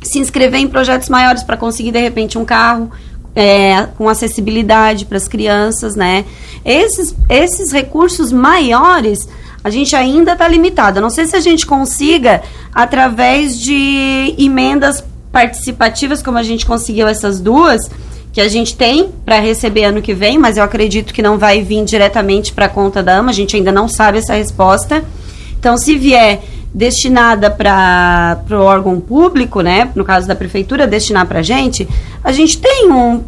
se 0.01 0.19
inscrever 0.19 0.61
em 0.61 0.69
projetos 0.69 1.09
maiores 1.09 1.43
para 1.43 1.57
conseguir 1.57 1.91
de 1.91 2.01
repente 2.01 2.39
um 2.39 2.45
carro 2.45 2.91
é, 3.35 3.87
com 3.97 4.09
acessibilidade 4.09 5.05
para 5.07 5.17
as 5.17 5.29
crianças, 5.29 5.97
né? 5.97 6.25
Esses, 6.65 7.15
esses 7.29 7.73
recursos 7.73 8.31
maiores 8.31 9.29
a 9.65 9.71
gente 9.71 9.95
ainda 9.95 10.33
está 10.33 10.49
limitado. 10.49 11.01
não 11.01 11.11
sei 11.11 11.27
se 11.27 11.37
a 11.37 11.41
gente 11.41 11.65
consiga 11.65 12.43
através 12.75 13.59
de 13.59 14.35
emendas 14.37 15.05
participativas, 15.31 16.23
como 16.23 16.37
a 16.37 16.43
gente 16.43 16.67
conseguiu 16.67 17.07
essas 17.07 17.41
duas, 17.41 17.89
que 18.33 18.41
a 18.41 18.49
gente 18.49 18.77
tem 18.77 19.11
para 19.25 19.39
receber 19.39 19.85
ano 19.85 20.03
que 20.03 20.15
vem, 20.15 20.39
mas 20.39 20.57
eu 20.57 20.65
acredito 20.65 21.15
que 21.15 21.23
não 21.23 21.39
vai 21.39 21.62
vir 21.62 21.85
diretamente 21.85 22.53
para 22.53 22.67
a 22.67 22.69
conta 22.69 23.03
da 23.03 23.19
AMA, 23.19 23.31
a 23.31 23.35
gente 23.35 23.55
ainda 23.55 23.71
não 23.71 23.89
sabe 23.89 24.19
essa 24.19 24.35
resposta. 24.35 25.05
Então, 25.59 25.77
se 25.77 25.97
vier 25.97 26.43
destinada 26.75 27.50
para 27.50 28.43
o 28.50 28.61
órgão 28.61 28.99
público, 29.00 29.61
né, 29.61 29.91
no 29.95 30.05
caso 30.05 30.26
da 30.26 30.35
prefeitura, 30.35 30.87
destinar 30.87 31.26
para 31.26 31.41
a 31.41 31.43
gente, 31.43 31.88
a 32.25 32.33
gente 32.33 32.59
tem 32.59 32.91
um, 32.91 33.23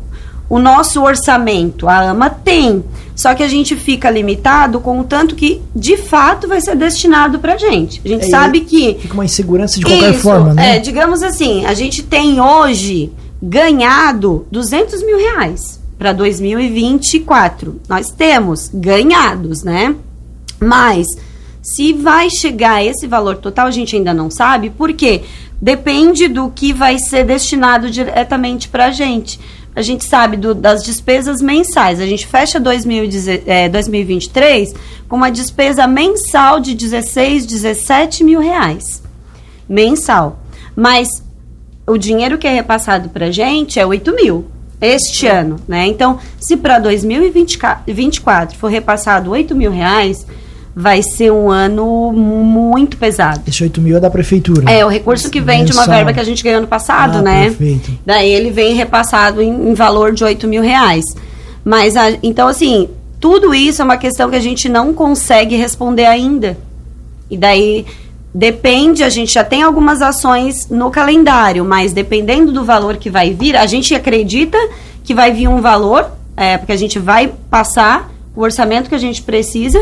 o 0.48 0.58
nosso 0.58 1.02
orçamento, 1.02 1.88
a 1.88 2.10
AMA 2.10 2.30
tem, 2.30 2.84
só 3.14 3.34
que 3.34 3.42
a 3.42 3.48
gente 3.48 3.76
fica 3.76 4.10
limitado 4.10 4.80
com 4.80 4.98
o 4.98 5.04
tanto 5.04 5.34
que 5.34 5.62
de 5.74 5.96
fato 5.96 6.48
vai 6.48 6.60
ser 6.60 6.74
destinado 6.76 7.38
para 7.38 7.54
a 7.54 7.58
gente. 7.58 8.00
A 8.04 8.08
gente 8.08 8.26
é, 8.26 8.28
sabe 8.28 8.60
que. 8.62 8.98
Fica 9.00 9.14
uma 9.14 9.24
insegurança 9.24 9.78
de 9.78 9.84
qualquer 9.84 10.10
isso, 10.10 10.20
forma, 10.20 10.52
né? 10.52 10.76
É, 10.76 10.78
digamos 10.80 11.22
assim, 11.22 11.64
a 11.64 11.74
gente 11.74 12.02
tem 12.02 12.40
hoje 12.40 13.12
ganhado 13.40 14.46
200 14.50 15.04
mil 15.04 15.16
reais 15.16 15.80
para 15.96 16.12
2024. 16.12 17.80
Nós 17.88 18.10
temos 18.10 18.68
ganhados, 18.74 19.62
né? 19.62 19.94
Mas 20.58 21.06
se 21.64 21.94
vai 21.94 22.28
chegar 22.28 22.74
a 22.74 22.84
esse 22.84 23.06
valor 23.06 23.38
total, 23.38 23.66
a 23.66 23.70
gente 23.70 23.96
ainda 23.96 24.12
não 24.12 24.30
sabe, 24.30 24.68
porque 24.68 25.22
depende 25.60 26.28
do 26.28 26.50
que 26.50 26.74
vai 26.74 26.98
ser 26.98 27.24
destinado 27.24 27.90
diretamente 27.90 28.68
para 28.68 28.86
a 28.86 28.90
gente. 28.90 29.40
A 29.74 29.80
gente 29.80 30.04
sabe 30.04 30.36
do, 30.36 30.54
das 30.54 30.84
despesas 30.84 31.40
mensais. 31.40 32.00
A 32.00 32.06
gente 32.06 32.26
fecha 32.26 32.60
2010, 32.60 33.42
é, 33.46 33.68
2023 33.70 34.74
com 35.08 35.16
uma 35.16 35.30
despesa 35.30 35.86
mensal 35.86 36.60
de 36.60 36.74
16, 36.74 37.46
17 37.46 38.22
mil 38.22 38.40
reais. 38.40 39.02
Mensal. 39.66 40.38
Mas 40.76 41.08
o 41.86 41.96
dinheiro 41.96 42.36
que 42.36 42.46
é 42.46 42.52
repassado 42.52 43.08
para 43.08 43.30
gente 43.30 43.80
é 43.80 43.86
8 43.86 44.14
mil 44.14 44.46
este 44.80 45.26
ano, 45.26 45.56
né? 45.66 45.86
Então, 45.86 46.18
se 46.38 46.58
para 46.58 46.78
2024 46.78 48.58
for 48.58 48.68
repassado 48.68 49.30
8 49.30 49.54
mil 49.54 49.70
reais, 49.70 50.26
vai 50.74 51.02
ser 51.02 51.30
um 51.30 51.50
ano 51.50 52.12
muito 52.12 52.96
pesado. 52.96 53.42
Esse 53.46 53.62
8 53.62 53.80
mil 53.80 53.96
é 53.96 54.00
da 54.00 54.10
prefeitura. 54.10 54.70
É, 54.70 54.84
o 54.84 54.88
recurso 54.88 55.30
que 55.30 55.40
vem 55.40 55.60
Mensal. 55.60 55.84
de 55.84 55.88
uma 55.88 55.96
verba 55.96 56.12
que 56.12 56.20
a 56.20 56.24
gente 56.24 56.42
ganhou 56.42 56.60
no 56.60 56.66
passado, 56.66 57.18
ah, 57.18 57.22
né? 57.22 57.44
Perfeito. 57.44 57.92
Daí 58.04 58.30
ele 58.30 58.50
vem 58.50 58.74
repassado 58.74 59.40
em, 59.40 59.70
em 59.70 59.74
valor 59.74 60.12
de 60.12 60.24
8 60.24 60.48
mil 60.48 60.62
reais. 60.62 61.04
Mas, 61.64 61.96
a, 61.96 62.10
então, 62.22 62.48
assim, 62.48 62.88
tudo 63.20 63.54
isso 63.54 63.82
é 63.82 63.84
uma 63.84 63.96
questão 63.96 64.28
que 64.28 64.36
a 64.36 64.40
gente 64.40 64.68
não 64.68 64.92
consegue 64.92 65.54
responder 65.56 66.06
ainda. 66.06 66.58
E 67.30 67.36
daí 67.36 67.86
Depende, 68.34 69.04
a 69.04 69.08
gente 69.08 69.32
já 69.32 69.44
tem 69.44 69.62
algumas 69.62 70.02
ações 70.02 70.68
no 70.68 70.90
calendário, 70.90 71.64
mas 71.64 71.92
dependendo 71.92 72.50
do 72.50 72.64
valor 72.64 72.96
que 72.96 73.08
vai 73.08 73.32
vir, 73.32 73.54
a 73.54 73.64
gente 73.64 73.94
acredita 73.94 74.58
que 75.04 75.14
vai 75.14 75.30
vir 75.30 75.46
um 75.46 75.60
valor, 75.60 76.10
é, 76.36 76.58
porque 76.58 76.72
a 76.72 76.76
gente 76.76 76.98
vai 76.98 77.32
passar 77.48 78.10
o 78.34 78.40
orçamento 78.40 78.88
que 78.88 78.94
a 78.96 78.98
gente 78.98 79.22
precisa 79.22 79.78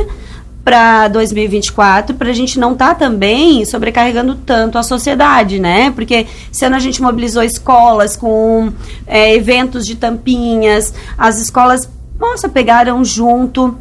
para 0.64 1.08
2024, 1.08 2.16
para 2.16 2.30
a 2.30 2.32
gente 2.32 2.58
não 2.58 2.72
estar 2.72 2.90
tá 2.90 2.94
também 2.94 3.64
sobrecarregando 3.64 4.36
tanto 4.36 4.78
a 4.78 4.82
sociedade, 4.82 5.58
né? 5.58 5.90
Porque 5.90 6.26
esse 6.52 6.64
ano 6.64 6.76
a 6.76 6.78
gente 6.78 7.02
mobilizou 7.02 7.42
escolas 7.42 8.16
com 8.16 8.72
é, 9.06 9.34
eventos 9.34 9.86
de 9.86 9.96
tampinhas, 9.96 10.94
as 11.18 11.40
escolas, 11.40 11.88
nossa, 12.18 12.48
pegaram 12.48 13.04
junto 13.04 13.76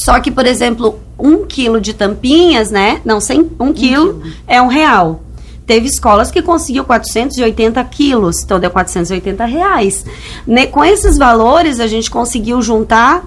só 0.00 0.18
que, 0.18 0.30
por 0.30 0.46
exemplo, 0.46 0.98
um 1.18 1.44
quilo 1.44 1.78
de 1.78 1.92
tampinhas, 1.92 2.70
né? 2.70 3.02
Não, 3.04 3.20
sem, 3.20 3.42
um, 3.42 3.66
um 3.66 3.72
quilo, 3.72 4.14
quilo, 4.14 4.32
é 4.48 4.60
um 4.62 4.66
real. 4.66 5.20
teve 5.66 5.86
escolas 5.86 6.30
que 6.30 6.40
conseguiu 6.40 6.84
480 6.84 7.84
quilos, 7.84 8.42
então 8.42 8.58
deu 8.58 8.70
480 8.70 9.44
reais. 9.44 10.06
Ne, 10.46 10.66
com 10.66 10.82
esses 10.82 11.18
valores, 11.18 11.80
a 11.80 11.86
gente 11.86 12.10
conseguiu 12.10 12.62
juntar 12.62 13.26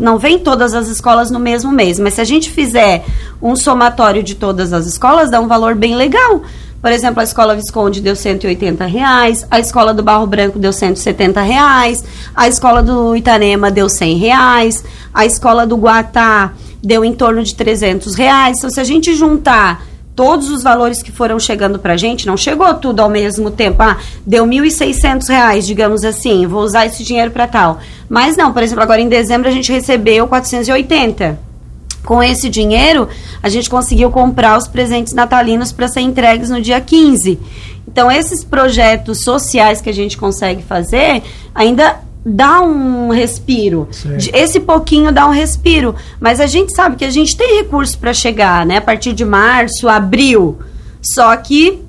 não 0.00 0.18
vem 0.18 0.38
todas 0.38 0.74
as 0.74 0.88
escolas 0.88 1.30
no 1.30 1.38
mesmo 1.38 1.70
mês, 1.72 1.98
mas 1.98 2.14
se 2.14 2.20
a 2.20 2.24
gente 2.24 2.50
fizer 2.50 3.04
um 3.40 3.56
somatório 3.56 4.22
de 4.22 4.34
todas 4.34 4.72
as 4.72 4.86
escolas, 4.86 5.30
dá 5.30 5.40
um 5.40 5.48
valor 5.48 5.74
bem 5.74 5.94
legal. 5.94 6.42
Por 6.80 6.90
exemplo, 6.90 7.20
a 7.20 7.24
escola 7.24 7.54
Visconde 7.54 8.00
deu 8.00 8.16
180 8.16 8.86
reais, 8.86 9.46
a 9.50 9.60
escola 9.60 9.92
do 9.92 10.02
Barro 10.02 10.26
Branco 10.26 10.58
deu 10.58 10.72
170 10.72 11.42
reais, 11.42 12.02
a 12.34 12.48
escola 12.48 12.82
do 12.82 13.14
Itanema 13.14 13.70
deu 13.70 13.88
100 13.88 14.16
reais, 14.16 14.82
a 15.12 15.26
escola 15.26 15.66
do 15.66 15.76
Guatá 15.76 16.52
deu 16.82 17.04
em 17.04 17.12
torno 17.12 17.42
de 17.42 17.54
300 17.54 18.14
reais. 18.14 18.58
Então, 18.58 18.70
se 18.70 18.80
a 18.80 18.84
gente 18.84 19.14
juntar 19.14 19.84
todos 20.20 20.50
os 20.50 20.62
valores 20.62 21.02
que 21.02 21.10
foram 21.10 21.38
chegando 21.40 21.78
para 21.78 21.94
a 21.94 21.96
gente, 21.96 22.26
não 22.26 22.36
chegou 22.36 22.74
tudo 22.74 23.00
ao 23.00 23.08
mesmo 23.08 23.50
tempo. 23.50 23.82
Ah, 23.82 23.96
deu 24.26 24.44
R$ 24.44 24.50
1.600, 24.50 25.62
digamos 25.62 26.04
assim, 26.04 26.46
vou 26.46 26.60
usar 26.60 26.84
esse 26.84 27.02
dinheiro 27.02 27.30
para 27.30 27.46
tal. 27.46 27.78
Mas 28.06 28.36
não, 28.36 28.52
por 28.52 28.62
exemplo, 28.62 28.82
agora 28.82 29.00
em 29.00 29.08
dezembro 29.08 29.48
a 29.48 29.50
gente 29.50 29.72
recebeu 29.72 30.28
480. 30.28 31.38
Com 32.04 32.22
esse 32.22 32.50
dinheiro, 32.50 33.08
a 33.42 33.48
gente 33.48 33.70
conseguiu 33.70 34.10
comprar 34.10 34.58
os 34.58 34.68
presentes 34.68 35.14
natalinos 35.14 35.72
para 35.72 35.88
ser 35.88 36.00
entregues 36.00 36.50
no 36.50 36.60
dia 36.60 36.82
15. 36.82 37.40
Então, 37.88 38.12
esses 38.12 38.44
projetos 38.44 39.22
sociais 39.22 39.80
que 39.80 39.88
a 39.88 39.94
gente 39.94 40.18
consegue 40.18 40.62
fazer 40.62 41.22
ainda 41.54 41.98
dá 42.24 42.60
um 42.60 43.10
respiro. 43.10 43.88
Certo. 43.90 44.30
Esse 44.34 44.60
pouquinho 44.60 45.12
dá 45.12 45.26
um 45.26 45.30
respiro. 45.30 45.94
Mas 46.20 46.40
a 46.40 46.46
gente 46.46 46.74
sabe 46.74 46.96
que 46.96 47.04
a 47.04 47.10
gente 47.10 47.36
tem 47.36 47.58
recurso 47.58 47.98
para 47.98 48.12
chegar, 48.12 48.66
né? 48.66 48.76
A 48.76 48.82
partir 48.82 49.12
de 49.12 49.24
março, 49.24 49.88
abril. 49.88 50.58
Só 51.00 51.34
que 51.36 51.82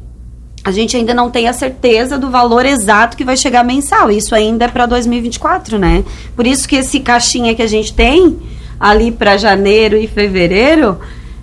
a 0.63 0.71
gente 0.71 0.95
ainda 0.95 1.13
não 1.13 1.29
tem 1.29 1.47
a 1.47 1.53
certeza 1.53 2.17
do 2.17 2.29
valor 2.29 2.65
exato 2.65 3.17
que 3.17 3.25
vai 3.25 3.35
chegar 3.35 3.63
mensal. 3.63 4.11
Isso 4.11 4.35
ainda 4.35 4.65
é 4.65 4.67
para 4.67 4.85
2024, 4.85 5.77
né? 5.77 6.03
Por 6.35 6.45
isso 6.45 6.67
que 6.67 6.75
esse 6.75 6.99
caixinha 6.99 7.55
que 7.55 7.61
a 7.61 7.67
gente 7.67 7.93
tem 7.93 8.39
ali 8.79 9.11
para 9.11 9.37
janeiro 9.37 9.97
e 9.97 10.07
fevereiro 10.07 10.99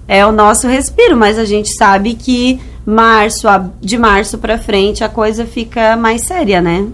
é 0.07 0.25
o 0.25 0.33
nosso 0.33 0.66
respiro, 0.66 1.16
mas 1.16 1.38
a 1.38 1.45
gente 1.45 1.76
sabe 1.76 2.14
que 2.14 2.61
março, 2.87 3.47
de 3.80 3.99
março 3.99 4.38
para 4.38 4.57
frente 4.57 5.04
a 5.04 5.09
coisa 5.09 5.45
fica 5.45 5.97
mais 5.97 6.26
séria, 6.26 6.62
né? 6.62 6.87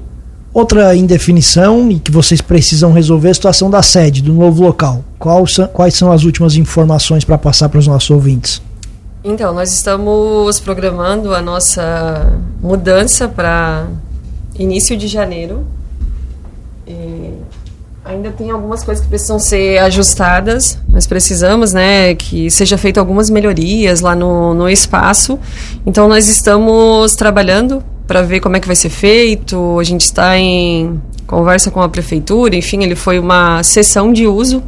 Outra 0.55 0.95
indefinição 0.95 1.91
e 1.91 1.99
que 1.99 2.13
vocês 2.13 2.41
precisam 2.41 2.93
resolver 2.93 3.27
é 3.27 3.31
a 3.33 3.35
situação 3.35 3.69
da 3.69 3.83
sede, 3.83 4.23
do 4.23 4.33
novo 4.33 4.63
local. 4.63 5.03
Quais 5.19 5.95
são 5.97 6.13
as 6.13 6.23
últimas 6.23 6.55
informações 6.55 7.25
para 7.25 7.37
passar 7.37 7.69
para 7.69 7.81
os 7.81 7.89
nossos 7.89 8.09
ouvintes? 8.09 8.63
Então, 9.25 9.53
nós 9.53 9.73
estamos 9.73 10.61
programando 10.61 11.35
a 11.35 11.43
nossa 11.43 12.33
mudança 12.63 13.27
para 13.27 13.89
início 14.57 14.97
de 14.97 15.09
janeiro. 15.09 15.67
E 16.87 17.33
ainda 18.05 18.31
tem 18.31 18.53
algumas 18.53 18.85
coisas 18.85 19.03
que 19.03 19.11
precisam 19.11 19.41
ser 19.41 19.79
ajustadas. 19.79 20.79
Nós 20.89 21.05
precisamos, 21.05 21.73
né, 21.73 22.15
que 22.15 22.49
seja 22.49 22.79
feito 22.79 23.01
algumas 23.01 23.29
melhorias 23.29 24.01
lá 24.01 24.15
no, 24.15 24.55
no 24.55 24.69
espaço. 24.69 25.37
Então, 25.85 26.09
nós 26.09 26.29
estamos 26.29 27.17
trabalhando 27.17 27.83
para 28.07 28.23
ver 28.23 28.41
como 28.41 28.57
é 28.57 28.61
que 28.61 28.67
vai 28.67 28.77
ser 28.77 28.91
feito. 28.91 29.79
A 29.79 29.85
gente 29.85 30.03
está 30.03 30.39
em 30.39 31.01
conversa 31.27 31.71
com 31.71 31.81
a 31.81 31.89
prefeitura, 31.89 32.55
enfim, 32.55 32.83
ele 32.83 32.95
foi 32.95 33.19
uma 33.19 33.63
sessão 33.63 34.13
de 34.13 34.27
uso. 34.27 34.63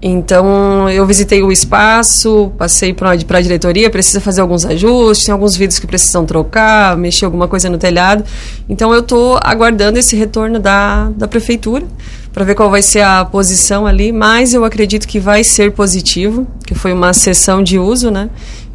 Então, 0.00 0.88
eu 0.90 1.06
visitei 1.06 1.42
o 1.42 1.50
espaço, 1.50 2.52
passei 2.58 2.92
para 2.92 3.10
a 3.10 3.40
diretoria, 3.40 3.88
precisa 3.88 4.20
fazer 4.20 4.42
alguns 4.42 4.64
ajustes, 4.64 5.24
tem 5.24 5.32
alguns 5.32 5.56
vidros 5.56 5.78
que 5.78 5.86
precisam 5.86 6.26
trocar, 6.26 6.96
mexer 6.98 7.24
alguma 7.24 7.48
coisa 7.48 7.70
no 7.70 7.78
telhado. 7.78 8.22
Então, 8.68 8.92
eu 8.92 9.00
estou 9.00 9.38
aguardando 9.42 9.98
esse 9.98 10.14
retorno 10.14 10.60
da, 10.60 11.10
da 11.16 11.26
prefeitura 11.26 11.84
para 12.30 12.44
ver 12.44 12.54
qual 12.54 12.70
vai 12.70 12.82
ser 12.82 13.00
a 13.00 13.24
posição 13.24 13.86
ali, 13.86 14.12
mas 14.12 14.52
eu 14.52 14.64
acredito 14.64 15.08
que 15.08 15.18
vai 15.18 15.42
ser 15.42 15.72
positivo, 15.72 16.46
que 16.66 16.74
foi 16.74 16.92
uma 16.92 17.14
sessão 17.14 17.62
de 17.62 17.78
uso, 17.78 18.10
né? 18.10 18.28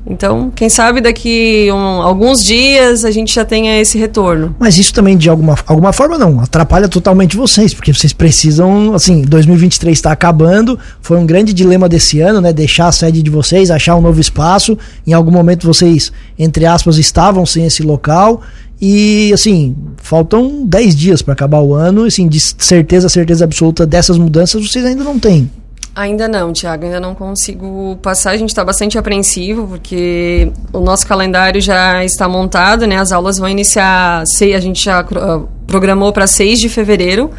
Então, 0.05 0.51
quem 0.55 0.67
sabe 0.67 1.00
daqui 1.00 1.70
um, 1.72 1.75
alguns 1.75 2.43
dias 2.43 3.05
a 3.05 3.12
gente 3.12 3.34
já 3.34 3.46
tenha 3.46 3.79
esse 3.79 3.98
retorno. 3.98 4.55
Mas 4.60 4.77
isso 4.77 4.93
também, 4.93 5.15
de 5.15 5.29
alguma, 5.29 5.55
alguma 5.67 5.93
forma, 5.93 6.17
não. 6.17 6.39
Atrapalha 6.39 6.89
totalmente 6.89 7.38
vocês, 7.38 7.74
porque 7.74 7.93
vocês 7.93 8.12
precisam, 8.12 8.94
assim, 8.96 9.22
2023 9.22 9.96
está 9.96 10.11
acabando. 10.11 10.77
Foi 11.01 11.18
um 11.18 11.25
grande 11.25 11.53
dilema 11.53 11.87
desse 11.87 12.20
ano, 12.20 12.42
né? 12.42 12.51
Deixar 12.51 12.87
a 12.87 12.92
sede 12.92 13.22
de 13.22 13.29
vocês, 13.29 13.70
achar 13.70 13.96
um 13.96 14.01
novo 14.01 14.20
espaço. 14.20 14.77
Em 15.05 15.14
algum 15.14 15.31
momento 15.31 15.68
vocês, 15.68 16.11
entre 16.37 16.66
aspas, 16.66 16.98
estavam 16.98 17.46
sem 17.46 17.66
esse 17.66 17.83
local. 17.83 18.42
E, 18.81 19.31
assim, 19.31 19.75
faltam 19.98 20.66
10 20.66 20.96
dias 20.96 21.22
para 21.22 21.33
acabar 21.33 21.59
o 21.59 21.75
ano. 21.75 22.05
Assim, 22.05 22.27
de 22.27 22.40
certeza, 22.40 23.07
certeza 23.07 23.44
absoluta 23.44 23.85
dessas 23.85 24.18
mudanças 24.18 24.68
vocês 24.68 24.83
ainda 24.83 25.03
não 25.03 25.20
têm. 25.20 25.50
Ainda 25.93 26.25
não, 26.25 26.53
Tiago, 26.53 26.85
ainda 26.85 27.01
não 27.01 27.13
consigo 27.13 27.97
passar. 28.01 28.31
A 28.31 28.37
gente 28.37 28.49
está 28.49 28.63
bastante 28.63 28.97
apreensivo, 28.97 29.67
porque 29.67 30.49
o 30.71 30.79
nosso 30.79 31.05
calendário 31.05 31.59
já 31.59 32.03
está 32.05 32.29
montado, 32.29 32.87
né? 32.87 32.97
As 32.97 33.11
aulas 33.11 33.37
vão 33.37 33.49
iniciar, 33.49 34.23
a 34.23 34.59
gente 34.59 34.85
já 34.85 34.99
ah, 35.01 35.41
programou 35.67 36.13
para 36.13 36.27
6 36.27 36.61
de 36.61 36.69
fevereiro. 36.69 37.29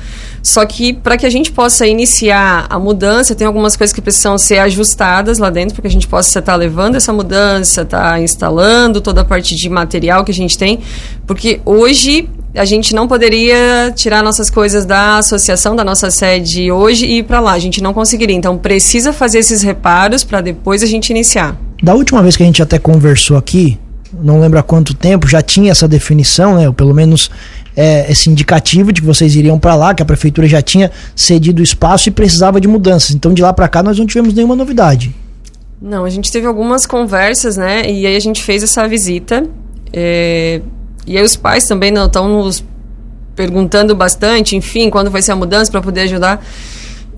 Só 0.42 0.66
que 0.66 0.92
para 0.92 1.16
que 1.16 1.24
a 1.24 1.30
gente 1.30 1.50
possa 1.50 1.86
iniciar 1.86 2.66
a 2.68 2.78
mudança, 2.78 3.34
tem 3.34 3.46
algumas 3.46 3.74
coisas 3.74 3.94
que 3.94 4.02
precisam 4.02 4.36
ser 4.36 4.58
ajustadas 4.58 5.38
lá 5.38 5.48
dentro, 5.48 5.74
para 5.74 5.82
que 5.82 5.88
a 5.88 5.90
gente 5.90 6.06
possa 6.06 6.38
estar 6.38 6.56
levando 6.56 6.96
essa 6.96 7.12
mudança, 7.12 7.82
estar 7.82 8.12
tá 8.12 8.20
instalando 8.20 9.00
toda 9.00 9.22
a 9.22 9.24
parte 9.24 9.54
de 9.54 9.68
material 9.70 10.24
que 10.24 10.30
a 10.30 10.34
gente 10.34 10.58
tem. 10.58 10.80
Porque 11.26 11.62
hoje 11.64 12.28
a 12.54 12.64
gente 12.64 12.94
não 12.94 13.08
poderia 13.08 13.92
tirar 13.94 14.22
nossas 14.22 14.50
coisas 14.50 14.84
da 14.84 15.18
associação, 15.18 15.74
da 15.74 15.82
nossa 15.82 16.10
sede 16.10 16.70
hoje 16.70 17.06
e 17.06 17.18
ir 17.18 17.22
para 17.22 17.40
lá. 17.40 17.52
A 17.52 17.58
gente 17.58 17.82
não 17.82 17.94
conseguiria. 17.94 18.36
Então, 18.36 18.58
precisa 18.58 19.12
fazer 19.12 19.38
esses 19.38 19.62
reparos 19.62 20.22
para 20.22 20.40
depois 20.40 20.82
a 20.82 20.86
gente 20.86 21.10
iniciar. 21.10 21.56
Da 21.82 21.94
última 21.94 22.22
vez 22.22 22.36
que 22.36 22.42
a 22.42 22.46
gente 22.46 22.62
até 22.62 22.78
conversou 22.78 23.38
aqui, 23.38 23.78
não 24.12 24.38
lembro 24.38 24.58
há 24.58 24.62
quanto 24.62 24.92
tempo, 24.92 25.26
já 25.26 25.40
tinha 25.40 25.72
essa 25.72 25.88
definição, 25.88 26.56
né? 26.56 26.68
Ou 26.68 26.74
pelo 26.74 26.92
menos 26.94 27.30
é, 27.74 28.10
esse 28.12 28.28
indicativo 28.28 28.92
de 28.92 29.00
que 29.00 29.06
vocês 29.06 29.34
iriam 29.34 29.58
para 29.58 29.74
lá, 29.74 29.94
que 29.94 30.02
a 30.02 30.06
prefeitura 30.06 30.46
já 30.46 30.60
tinha 30.60 30.90
cedido 31.16 31.60
o 31.60 31.62
espaço 31.62 32.10
e 32.10 32.12
precisava 32.12 32.60
de 32.60 32.68
mudanças. 32.68 33.12
Então, 33.12 33.32
de 33.32 33.40
lá 33.40 33.52
para 33.54 33.66
cá, 33.66 33.82
nós 33.82 33.98
não 33.98 34.06
tivemos 34.06 34.34
nenhuma 34.34 34.54
novidade. 34.54 35.14
Não, 35.80 36.04
a 36.04 36.10
gente 36.10 36.30
teve 36.30 36.46
algumas 36.46 36.84
conversas, 36.84 37.56
né? 37.56 37.90
E 37.90 38.06
aí 38.06 38.14
a 38.14 38.20
gente 38.20 38.42
fez 38.42 38.62
essa 38.62 38.86
visita. 38.86 39.48
É 39.90 40.60
e 41.06 41.16
aí 41.16 41.24
os 41.24 41.36
pais 41.36 41.64
também 41.64 41.90
não 41.90 42.06
estão 42.06 42.28
nos 42.28 42.64
perguntando 43.34 43.94
bastante, 43.94 44.56
enfim, 44.56 44.90
quando 44.90 45.10
vai 45.10 45.22
ser 45.22 45.32
a 45.32 45.36
mudança 45.36 45.70
para 45.70 45.80
poder 45.80 46.02
ajudar. 46.02 46.44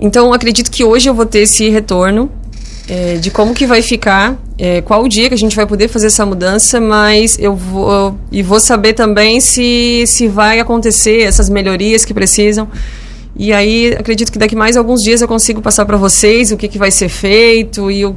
Então, 0.00 0.32
acredito 0.32 0.70
que 0.70 0.84
hoje 0.84 1.08
eu 1.08 1.14
vou 1.14 1.26
ter 1.26 1.40
esse 1.40 1.68
retorno 1.68 2.30
é, 2.88 3.14
de 3.14 3.30
como 3.30 3.54
que 3.54 3.66
vai 3.66 3.82
ficar, 3.82 4.36
é, 4.58 4.80
qual 4.82 5.02
o 5.02 5.08
dia 5.08 5.28
que 5.28 5.34
a 5.34 5.38
gente 5.38 5.56
vai 5.56 5.66
poder 5.66 5.88
fazer 5.88 6.08
essa 6.08 6.24
mudança, 6.26 6.80
mas 6.80 7.38
eu 7.38 7.54
vou 7.54 8.16
e 8.30 8.42
vou 8.42 8.60
saber 8.60 8.92
também 8.92 9.40
se 9.40 10.04
se 10.06 10.28
vai 10.28 10.60
acontecer 10.60 11.22
essas 11.22 11.48
melhorias 11.48 12.04
que 12.04 12.12
precisam. 12.12 12.68
E 13.36 13.52
aí 13.52 13.94
acredito 13.98 14.30
que 14.30 14.38
daqui 14.38 14.54
mais 14.54 14.76
alguns 14.76 15.00
dias 15.00 15.20
eu 15.20 15.28
consigo 15.28 15.60
passar 15.60 15.84
para 15.86 15.96
vocês 15.96 16.52
o 16.52 16.56
que, 16.56 16.68
que 16.68 16.78
vai 16.78 16.90
ser 16.90 17.08
feito 17.08 17.90
e 17.90 18.04
o 18.04 18.14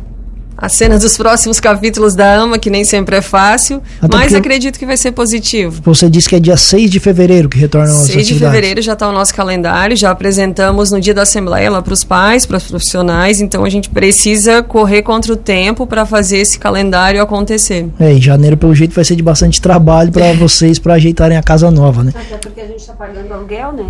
a 0.57 0.67
cena 0.67 0.97
dos 0.97 1.15
próximos 1.15 1.59
capítulos 1.59 2.15
da 2.15 2.41
AMA, 2.41 2.57
que 2.57 2.69
nem 2.69 2.83
sempre 2.83 3.17
é 3.17 3.21
fácil, 3.21 3.81
Até 4.01 4.17
mas 4.17 4.33
acredito 4.33 4.79
que 4.79 4.85
vai 4.85 4.97
ser 4.97 5.11
positivo. 5.11 5.81
Você 5.83 6.09
disse 6.09 6.27
que 6.27 6.35
é 6.35 6.39
dia 6.39 6.57
6 6.57 6.89
de 6.89 6.99
fevereiro 6.99 7.47
que 7.47 7.57
retorna 7.57 7.91
as 7.91 8.07
6 8.07 8.27
de 8.27 8.39
fevereiro 8.39 8.81
já 8.81 8.93
está 8.93 9.07
o 9.07 9.11
nosso 9.11 9.33
calendário, 9.35 9.95
já 9.95 10.09
apresentamos 10.09 10.89
no 10.91 10.99
dia 10.99 11.13
da 11.13 11.21
Assembleia 11.21 11.69
lá 11.69 11.81
para 11.81 11.93
os 11.93 12.03
pais, 12.03 12.45
para 12.45 12.57
os 12.57 12.63
profissionais, 12.63 13.39
então 13.39 13.63
a 13.63 13.69
gente 13.69 13.89
precisa 13.89 14.63
correr 14.63 15.03
contra 15.03 15.31
o 15.31 15.35
tempo 15.35 15.85
para 15.85 16.05
fazer 16.05 16.37
esse 16.37 16.57
calendário 16.57 17.21
acontecer. 17.21 17.87
É, 17.99 18.13
em 18.13 18.21
janeiro, 18.21 18.57
pelo 18.57 18.73
jeito, 18.73 18.95
vai 18.95 19.05
ser 19.05 19.15
de 19.15 19.23
bastante 19.23 19.61
trabalho 19.61 20.11
para 20.11 20.33
vocês 20.39 20.79
para 20.79 20.95
ajeitarem 20.95 21.37
a 21.37 21.43
casa 21.43 21.69
nova, 21.69 22.03
né? 22.03 22.11
Até 22.15 22.37
porque 22.37 22.61
a 22.61 22.65
gente 22.65 22.79
está 22.79 22.93
pagando 22.93 23.31
aluguel, 23.31 23.73
né? 23.73 23.85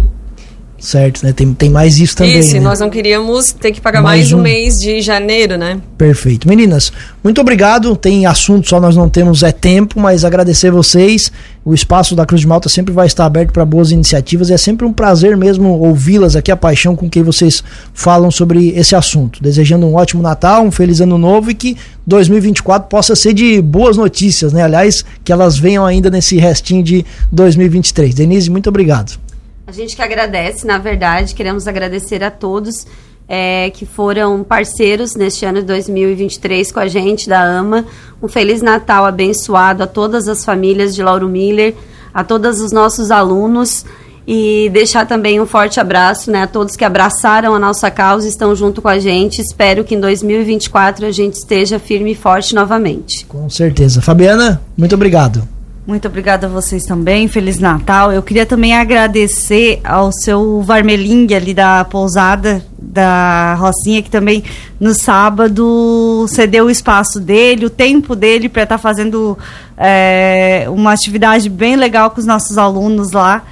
Certo, 0.79 1.23
né? 1.23 1.33
Tem, 1.33 1.53
tem 1.53 1.69
mais 1.69 1.97
isso 1.99 2.15
também. 2.15 2.37
Isso, 2.37 2.53
né? 2.53 2.59
nós 2.59 2.79
não 2.79 2.89
queríamos 2.89 3.51
ter 3.51 3.71
que 3.71 3.81
pagar 3.81 4.01
mais, 4.01 4.31
mais 4.31 4.33
um 4.33 4.41
mês 4.41 4.79
de 4.79 5.01
janeiro, 5.01 5.57
né? 5.57 5.81
Perfeito. 5.97 6.47
Meninas, 6.47 6.91
muito 7.23 7.41
obrigado. 7.41 7.95
Tem 7.95 8.27
assunto, 8.27 8.69
só 8.69 8.79
nós 8.79 8.95
não 8.95 9.09
temos 9.09 9.41
é 9.41 9.51
tempo, 9.51 9.99
mas 9.99 10.23
agradecer 10.23 10.69
vocês. 10.69 11.31
O 11.65 11.73
espaço 11.73 12.15
da 12.15 12.25
Cruz 12.25 12.41
de 12.41 12.47
Malta 12.47 12.69
sempre 12.69 12.93
vai 12.93 13.07
estar 13.07 13.25
aberto 13.25 13.51
para 13.51 13.65
boas 13.65 13.91
iniciativas 13.91 14.49
e 14.49 14.53
é 14.53 14.57
sempre 14.57 14.85
um 14.85 14.93
prazer 14.93 15.35
mesmo 15.35 15.79
ouvi-las 15.79 16.35
aqui, 16.35 16.51
a 16.51 16.55
paixão 16.55 16.95
com 16.95 17.09
que 17.09 17.23
vocês 17.23 17.63
falam 17.93 18.29
sobre 18.29 18.69
esse 18.69 18.95
assunto. 18.95 19.41
Desejando 19.41 19.85
um 19.87 19.95
ótimo 19.95 20.21
Natal, 20.21 20.63
um 20.63 20.71
feliz 20.71 21.01
ano 21.01 21.17
novo 21.17 21.49
e 21.49 21.55
que 21.55 21.75
2024 22.05 22.87
possa 22.87 23.15
ser 23.15 23.33
de 23.33 23.61
boas 23.61 23.97
notícias, 23.97 24.53
né? 24.53 24.61
Aliás, 24.63 25.03
que 25.23 25.31
elas 25.31 25.57
venham 25.57 25.85
ainda 25.85 26.09
nesse 26.09 26.37
restinho 26.37 26.83
de 26.83 27.03
2023. 27.31 28.13
Denise, 28.13 28.49
muito 28.49 28.69
obrigado. 28.69 29.26
A 29.67 29.71
gente 29.73 29.97
que 29.97 30.01
agradece, 30.01 30.65
na 30.65 30.77
verdade, 30.77 31.36
queremos 31.36 31.67
agradecer 31.67 32.23
a 32.23 32.32
todos 32.32 32.88
é, 33.27 33.69
que 33.71 33.86
foram 33.86 34.41
parceiros 34.41 35.13
neste 35.13 35.43
ano 35.43 35.60
de 35.60 35.65
2023 35.65 36.71
com 36.71 36.80
a 36.80 36.88
gente 36.88 37.27
da 37.27 37.41
AMA. 37.41 37.86
Um 38.23 38.30
Feliz 38.30 38.62
Natal 38.62 39.03
abençoado 39.03 39.84
a 39.84 39.88
todas 39.88 40.30
as 40.30 40.45
famílias 40.45 40.95
de 40.95 41.03
Lauro 41.03 41.27
Miller, 41.27 41.75
a 42.13 42.23
todos 42.23 42.62
os 42.62 42.71
nossos 42.71 43.12
alunos 43.12 43.84
e 44.25 44.69
deixar 44.71 45.06
também 45.06 45.41
um 45.41 45.45
forte 45.45 45.82
abraço 45.82 46.32
né, 46.32 46.43
a 46.43 46.47
todos 46.47 46.77
que 46.77 46.86
abraçaram 46.86 47.53
a 47.53 47.60
nossa 47.60 47.91
causa 47.91 48.25
e 48.25 48.30
estão 48.30 48.56
junto 48.56 48.82
com 48.82 48.88
a 48.88 48.99
gente. 48.99 49.41
Espero 49.41 49.84
que 49.84 49.95
em 49.95 49.99
2024 49.99 51.06
a 51.06 51.12
gente 51.12 51.34
esteja 51.34 51.77
firme 51.77 52.13
e 52.13 52.15
forte 52.15 52.56
novamente. 52.56 53.25
Com 53.25 53.49
certeza. 53.49 54.01
Fabiana, 54.01 54.62
muito 54.77 54.95
obrigado. 54.95 55.57
Muito 55.88 56.06
obrigada 56.06 56.47
a 56.47 56.50
vocês 56.50 56.84
também. 56.84 57.30
Feliz 57.30 57.60
Natal. 57.60 58.12
Eu 58.12 58.21
queria 58.21 58.45
também 58.45 58.76
agradecer 58.76 59.80
ao 59.86 60.12
seu 60.12 60.62
Varmeling 60.62 61.34
ali 61.34 61.54
da 61.54 61.86
pousada 61.86 62.62
da 62.78 63.54
Rocinha, 63.54 64.02
que 64.02 64.10
também 64.10 64.43
no 64.82 64.93
sábado 64.93 66.26
cedeu 66.28 66.65
o 66.65 66.69
espaço 66.69 67.21
dele, 67.21 67.67
o 67.67 67.69
tempo 67.69 68.17
dele 68.17 68.50
para 68.50 68.63
estar 68.63 68.76
tá 68.76 68.82
fazendo 68.82 69.38
é, 69.78 70.65
uma 70.67 70.91
atividade 70.91 71.50
bem 71.50 71.78
legal 71.78 72.12
com 72.12 72.19
os 72.19 72.26
nossos 72.26 72.58
alunos 72.58 73.13
lá. 73.13 73.43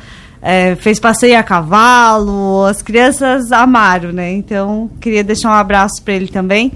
É, 0.41 0.75
fez 0.75 0.99
passeio 0.99 1.39
a 1.39 1.43
cavalo, 1.43 2.65
as 2.65 2.81
crianças 2.81 3.49
amaram, 3.53 4.11
né? 4.11 4.33
Então, 4.33 4.89
queria 4.99 5.23
deixar 5.23 5.51
um 5.51 5.53
abraço 5.53 6.03
para 6.03 6.15
ele 6.15 6.27
também. 6.27 6.73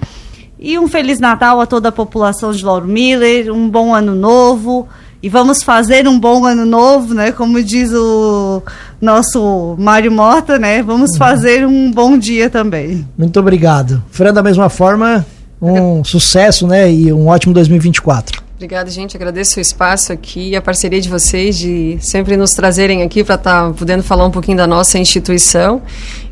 E 0.58 0.80
um 0.80 0.88
Feliz 0.88 1.20
Natal 1.20 1.60
a 1.60 1.66
toda 1.66 1.90
a 1.90 1.92
população 1.92 2.54
de 2.54 2.64
Lauro 2.64 2.88
Miller, 2.88 3.54
um 3.54 3.70
bom 3.70 3.94
ano 3.94 4.16
novo 4.16 4.88
e 5.22 5.28
vamos 5.28 5.64
fazer 5.64 6.08
um 6.08 6.20
bom 6.20 6.46
ano 6.46 6.66
novo, 6.66 7.14
né? 7.14 7.32
Como 7.32 7.62
diz 7.62 7.92
o 7.94 8.64
nosso 9.02 9.76
Mário 9.78 10.12
Mota, 10.12 10.58
né? 10.58 10.82
Vamos 10.82 11.12
uhum. 11.12 11.18
fazer 11.18 11.68
um 11.68 11.92
bom 11.92 12.18
dia 12.18 12.50
também. 12.50 13.06
Muito 13.18 13.40
obrigado. 13.40 14.02
Fran, 14.12 14.34
da 14.34 14.42
mesma 14.42 14.70
forma, 14.70 15.26
um 15.62 16.04
sucesso, 16.04 16.66
né? 16.66 16.92
E 16.92 17.12
um 17.12 17.28
ótimo 17.28 17.54
2024. 17.54 18.39
Obrigada, 18.60 18.90
gente. 18.90 19.16
Agradeço 19.16 19.58
o 19.58 19.62
espaço 19.62 20.12
aqui 20.12 20.50
e 20.50 20.56
a 20.58 20.62
parceria 20.62 21.00
de 21.00 21.08
vocês 21.08 21.58
de 21.58 21.98
sempre 22.02 22.36
nos 22.36 22.54
trazerem 22.54 23.04
aqui 23.04 23.24
para 23.24 23.36
estar 23.36 23.68
tá 23.68 23.74
podendo 23.74 24.04
falar 24.04 24.26
um 24.26 24.32
pouquinho 24.32 24.58
da 24.58 24.68
nossa 24.68 25.00
instituição. 25.00 25.82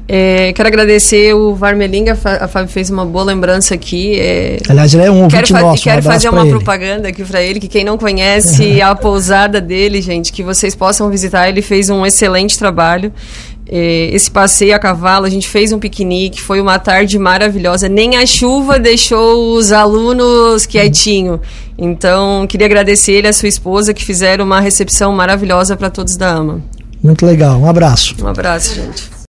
É, 0.10 0.52
quero 0.52 0.68
agradecer 0.68 1.34
o 1.34 1.56
Varmelinga, 1.56 2.20
a 2.42 2.48
Fábio 2.50 2.68
fez 2.68 2.90
uma 2.90 3.06
boa 3.06 3.24
lembrança 3.24 3.76
aqui. 3.76 4.20
É, 4.20 4.58
Aliás, 4.68 4.94
ele 4.94 5.04
é 5.04 5.12
um 5.12 5.30
quero 5.30 5.54
nosso. 5.54 5.82
Quero 5.82 6.00
um 6.00 6.04
fazer 6.04 6.28
uma 6.28 6.42
ele. 6.42 6.50
propaganda 6.50 7.08
aqui 7.08 7.24
para 7.24 7.42
ele, 7.42 7.62
que 7.62 7.70
quem 7.70 7.86
não 7.86 7.98
conhece 7.98 8.80
a 8.84 8.94
pousada 8.94 9.62
dele, 9.62 10.02
gente, 10.02 10.34
que 10.34 10.44
vocês 10.44 10.76
possam 10.76 11.10
visitar. 11.10 11.48
Ele 11.48 11.62
fez 11.62 11.90
um 11.90 12.06
excelente 12.06 12.60
trabalho. 12.60 13.14
É, 13.70 14.10
esse 14.14 14.32
passeio 14.32 14.76
a 14.76 14.80
cavalo, 14.80 15.26
a 15.26 15.30
gente 15.30 15.48
fez 15.48 15.74
um 15.74 15.80
piquenique, 15.80 16.42
foi 16.42 16.62
uma 16.62 16.80
tarde 16.80 17.20
maravilhosa. 17.20 17.90
Nem 17.90 18.16
a 18.16 18.26
chuva 18.26 18.80
deixou 18.80 19.56
os 19.56 19.72
alunos 19.72 20.66
quietinho. 20.66 21.42
Então, 21.78 22.48
queria 22.48 22.66
agradecer 22.66 23.12
ele 23.14 23.28
e 23.28 23.30
a 23.30 23.34
sua 23.34 23.50
esposa 23.50 23.94
que 23.94 24.06
fizeram 24.06 24.46
uma 24.46 24.60
recepção 24.60 25.12
maravilhosa 25.14 25.76
para 25.76 25.90
todos 25.90 26.16
da 26.16 26.30
AMA. 26.30 26.62
Muito 27.04 27.26
legal, 27.26 27.60
um 27.60 27.68
abraço. 27.68 28.16
Um 28.22 28.28
abraço, 28.28 28.76
gente. 28.76 29.17